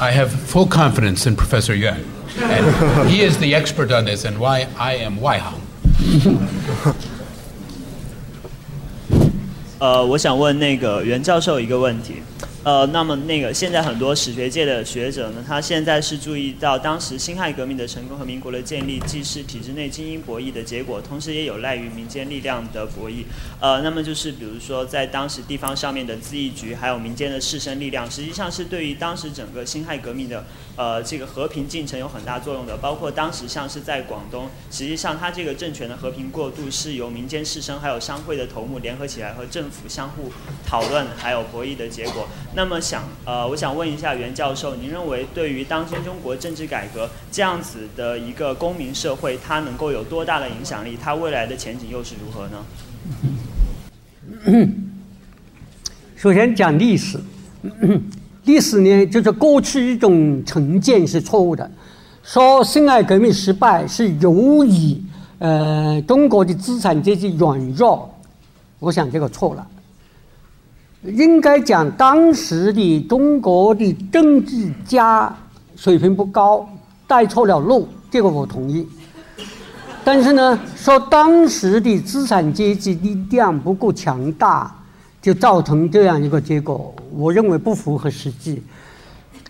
[0.00, 2.04] I have full confidence in Professor Yuan.
[2.40, 5.60] And he is the expert on this, and why I am Wai Hang.
[9.80, 12.22] 呃，我想问那个袁教授一个问题。
[12.63, 23.25] 呃，那么那个现在很多史学界的学者呢，他现在是注意到当时辛亥革命的成功和民国的建立，既是体制内精英博弈的结果，同时也有赖于民间力量的博弈。
[23.59, 30.45] 呃，那么就是比如说在当时地方上面的自议局，还有民间的士绅力量，实际上是对于当时整个辛亥革命的
[30.75, 32.77] 呃这个和平进程有很大作用的。
[32.77, 40.31] 包括当时像是在广东，实际上它这个政权的和平过渡是由民间士绅还有商会的头目联合起来和政府相互
[40.65, 42.27] 讨论还有博弈的结果。
[42.55, 50.97] 那么想呃，我想问一下袁教授，您认为对于当今中国政治改革这样子的一个公民社会，它能够有多大的影响力？
[51.01, 52.65] 它未来的前景又是如何呢？
[56.15, 57.19] 首先讲历史，
[58.45, 61.69] 历史呢就是过去一种成见是错误的，
[62.23, 65.01] 说辛亥革命失败是由于
[65.39, 68.09] 呃中国的资产阶级软弱，
[68.79, 69.67] 我想这个错了。
[71.03, 75.35] 应该讲当时的中国的政治家
[75.75, 76.65] 水平不高，
[77.05, 78.87] 带错了路，这个我同意。
[80.05, 84.73] 但是呢，说当时的资产阶级力量不够强大，
[85.23, 88.61] 就造成这样一个结果，我认为不符合实际。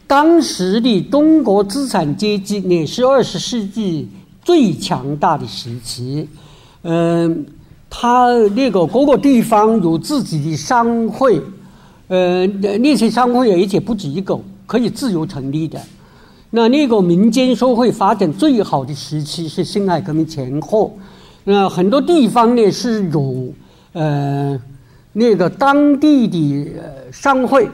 [0.06, 4.08] 当时的中国资产阶级也是二十世纪
[4.44, 6.30] 最强大的时期，
[6.84, 7.44] 嗯，
[7.90, 11.42] 他那个各个地方有自己的商会，
[12.08, 15.82] 呃，那些商会而且不止一个，可以自由成立的。
[16.52, 20.96] 那那个民间社会发展最好的时期是辛亥革命前后，
[21.46, 23.52] 那很多地方呢是有
[23.94, 24.60] 呃
[25.14, 27.70] 那个当地的商会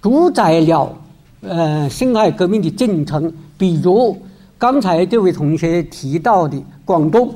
[0.00, 0.94] 主宰了
[1.40, 4.16] 呃辛亥革命的进程，比如
[4.58, 7.34] 刚才这位同学提到的广东，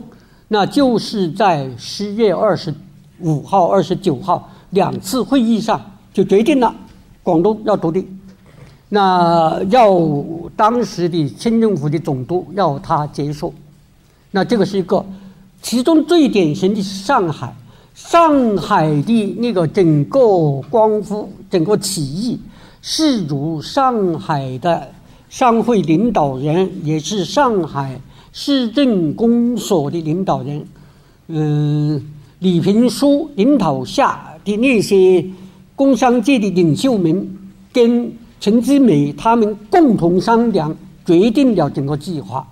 [0.48, 2.72] 那就是在十月二十
[3.20, 5.80] 五号、二十九号两次会议上
[6.12, 6.74] 就决定了
[7.22, 8.06] 广东要独立。
[8.88, 9.98] 那要
[10.56, 13.52] 当时的清政府的总督要他接受，
[14.30, 15.04] 那这个是一个，
[15.62, 17.54] 其中最典型的是上海，
[18.08, 20.18] 上海的那个整个
[20.68, 22.40] 光复、整个起义，
[22.82, 24.88] 是由上海的
[25.28, 28.00] 商会领导人，也是上海
[28.32, 30.66] 市政公所的领导人，
[31.28, 32.02] 嗯，
[32.40, 35.24] 李平书领导下的那些
[35.76, 37.38] 工商界的领袖们
[37.72, 38.12] 跟。
[38.40, 40.74] 陈基美他们共同商量，
[41.04, 42.48] 决定了整个计划。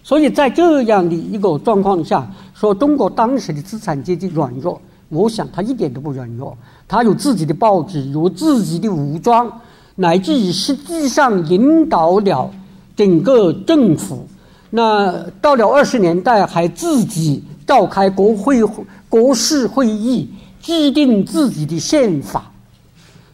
[0.00, 2.24] 所以在这样的一个状况下，
[2.54, 4.80] 说中国当时的资产阶级软弱，
[5.12, 6.56] 我想他一点都不软弱。
[6.88, 9.60] 他有自己的报纸，有自己的武装，
[9.94, 12.50] 乃至于实际上引导了
[12.96, 14.26] 整个政府。
[14.70, 18.62] 那到了二十年代，还自己召开国会、
[19.08, 20.28] 国事会议，
[20.62, 22.50] 制定自己的宪法、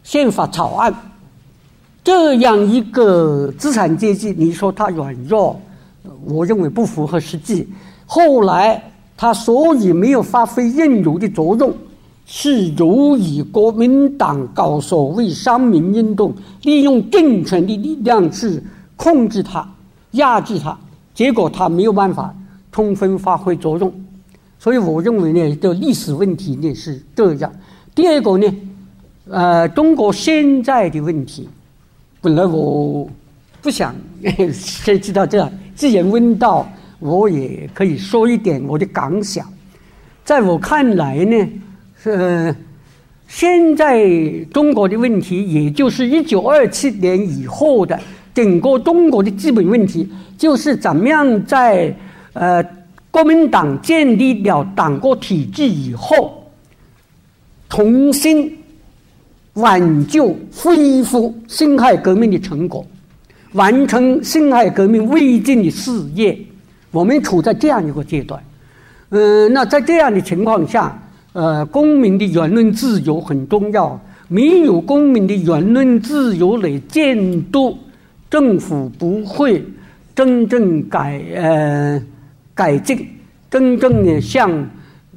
[0.03, 0.93] 宪法草案。
[2.03, 5.59] 这样一个资产阶级，你说他软弱，
[6.25, 7.67] 我认为不符合实际。
[8.05, 8.88] 后来
[9.21, 11.73] 他所以没有发挥应有的作用，
[12.25, 18.63] 是由于国民党搞所谓三民运动，利用政权的力量去
[18.95, 19.69] 控制他、
[20.11, 20.79] 压制他，
[21.13, 22.33] 结果他没有办法
[22.71, 23.91] 充分发挥作用。
[24.57, 27.51] 所以我认为呢，这历史问题呢是这样。
[27.93, 28.55] 第二个呢，
[29.27, 31.49] 呃，中国现在的问题。
[32.21, 33.05] 本来我
[33.61, 33.93] 不想
[34.53, 36.65] 涉及到这，既然问到，
[36.99, 39.45] 我也可以说一点我的感想。
[40.23, 41.47] 在我看来呢，
[42.01, 42.55] 是
[43.27, 44.07] 现在
[44.53, 47.99] 中国的问题，也就是一九二七年以后的
[48.33, 51.95] 整个中国的基本问题，就是怎么样在
[52.33, 52.63] 呃
[53.09, 56.43] 国民党建立了党国体制以后，
[57.69, 58.57] 重新。
[59.55, 62.85] 挽救、恢复辛亥革命的成果，
[63.53, 66.37] 完成辛亥革命未尽的事业，
[66.91, 68.41] 我们处在这样一个阶段。
[69.09, 70.97] 嗯，那在这样的情况下，
[71.33, 73.99] 呃，公民的言论自由很重要。
[74.27, 77.75] 没有公民的言论自由来监督
[78.29, 79.65] 政府，不会
[80.13, 81.99] 真正改呃
[82.53, 83.07] 改进，
[83.49, 84.51] 真正的向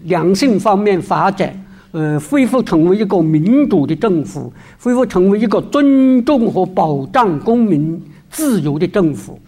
[0.04, 1.54] 良性方面发展。
[1.90, 4.50] 呃，恢复成为一个民主的政府，
[4.80, 9.38] 恢复成为一个尊重和保障公民自由的政府。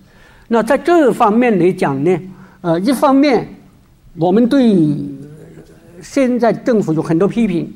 [0.54, 2.16] 那在这方面来讲呢，
[2.60, 3.44] 呃，一方面
[4.16, 4.72] 我们对
[6.00, 7.68] 现在政府有很多批评，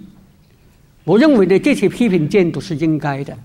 [1.02, 3.36] 我认为呢这些批评监督是应该的。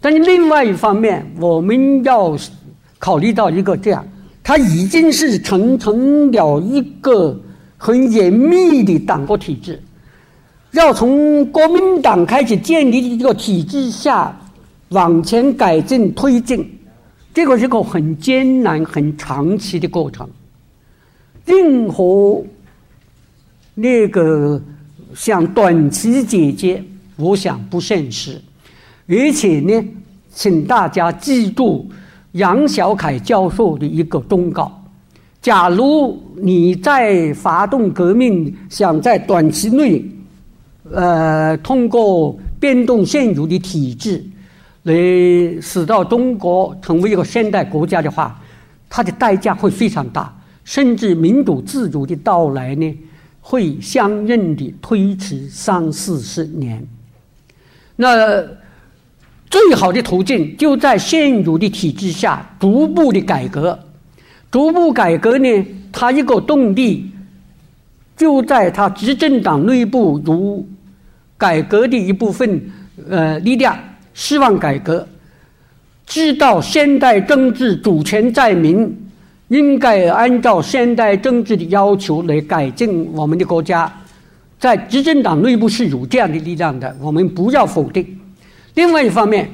[0.00, 2.34] 但是另外一方面，我们要
[2.98, 4.02] 考虑到一个这样，
[4.42, 7.38] 它已经是形成了一个
[7.76, 9.78] 很严密的党国体制。
[10.70, 14.34] 要从国民党开始建立的一个体制下
[14.88, 16.66] 往前改进推进，
[17.34, 20.28] 这个是个很艰难、很长期的过程。
[21.44, 22.42] 任何
[23.74, 24.60] 那个
[25.14, 26.82] 想短期解决，
[27.16, 28.40] 我想不现实。
[29.08, 29.84] 而且呢，
[30.34, 31.88] 请大家记住
[32.32, 34.70] 杨小凯教授的一个忠告：
[35.40, 40.04] 假如你在发动革命，想在短期内。
[40.90, 44.22] 呃，通过变动现有的体制，
[44.84, 44.94] 来
[45.60, 48.40] 使到中国成为一个现代国家的话，
[48.88, 50.34] 它的代价会非常大，
[50.64, 52.98] 甚至民主自主的到来呢，
[53.40, 56.84] 会相应的推迟三四十年。
[57.96, 58.42] 那
[59.48, 63.78] 最好的途径就在现有的体制下逐步的改革，
[64.50, 67.10] 逐步改革呢，它一个动力
[68.16, 70.66] 就在它执政党内部如。
[71.38, 72.70] 改革的一部分，
[73.10, 73.76] 呃，力量
[74.14, 75.06] 希望改革，
[76.06, 78.94] 知道现代政治主权在民，
[79.48, 83.92] 应该按照现代政治的要求来改进我们的国家，
[84.58, 88.18] 在执政党内部是有这样的力量的，我们不要否定。
[88.74, 89.50] 另外一方面，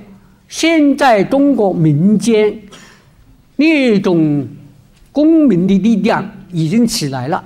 [0.49, 2.57] 现在中国民间
[3.57, 4.47] 那种
[5.13, 7.43] 公民的力量已经起来了，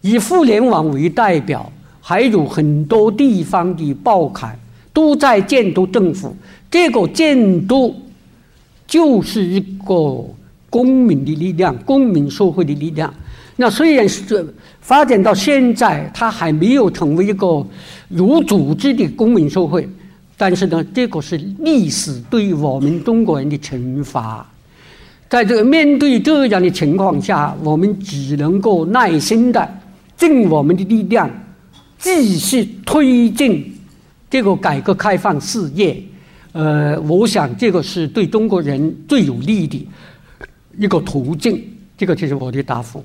[0.00, 1.70] 以互联网为代表。
[2.00, 4.58] 还有很多地方的报刊
[4.98, 6.34] 都在监督政府，
[6.68, 7.94] 这个监督
[8.84, 10.24] 就是一个
[10.68, 13.14] 公民的力量，公民社会的力量。
[13.54, 17.64] 那虽然是发展到现在，它还没有成为一个
[18.08, 19.88] 有组织的公民社会，
[20.36, 24.44] 但是呢，这个是历史对我们中国人的惩罚。
[25.28, 29.80] 在这个面对这样的情况下，我们只能够耐心的
[30.16, 31.30] 尽我们的力量。
[32.00, 33.72] 继续推进
[34.30, 36.02] 这个改革开放事业，
[36.52, 39.88] 呃，我想这个是对中国人最有利的
[40.76, 41.62] 一个途径。
[41.96, 43.04] 这个就是我的答复。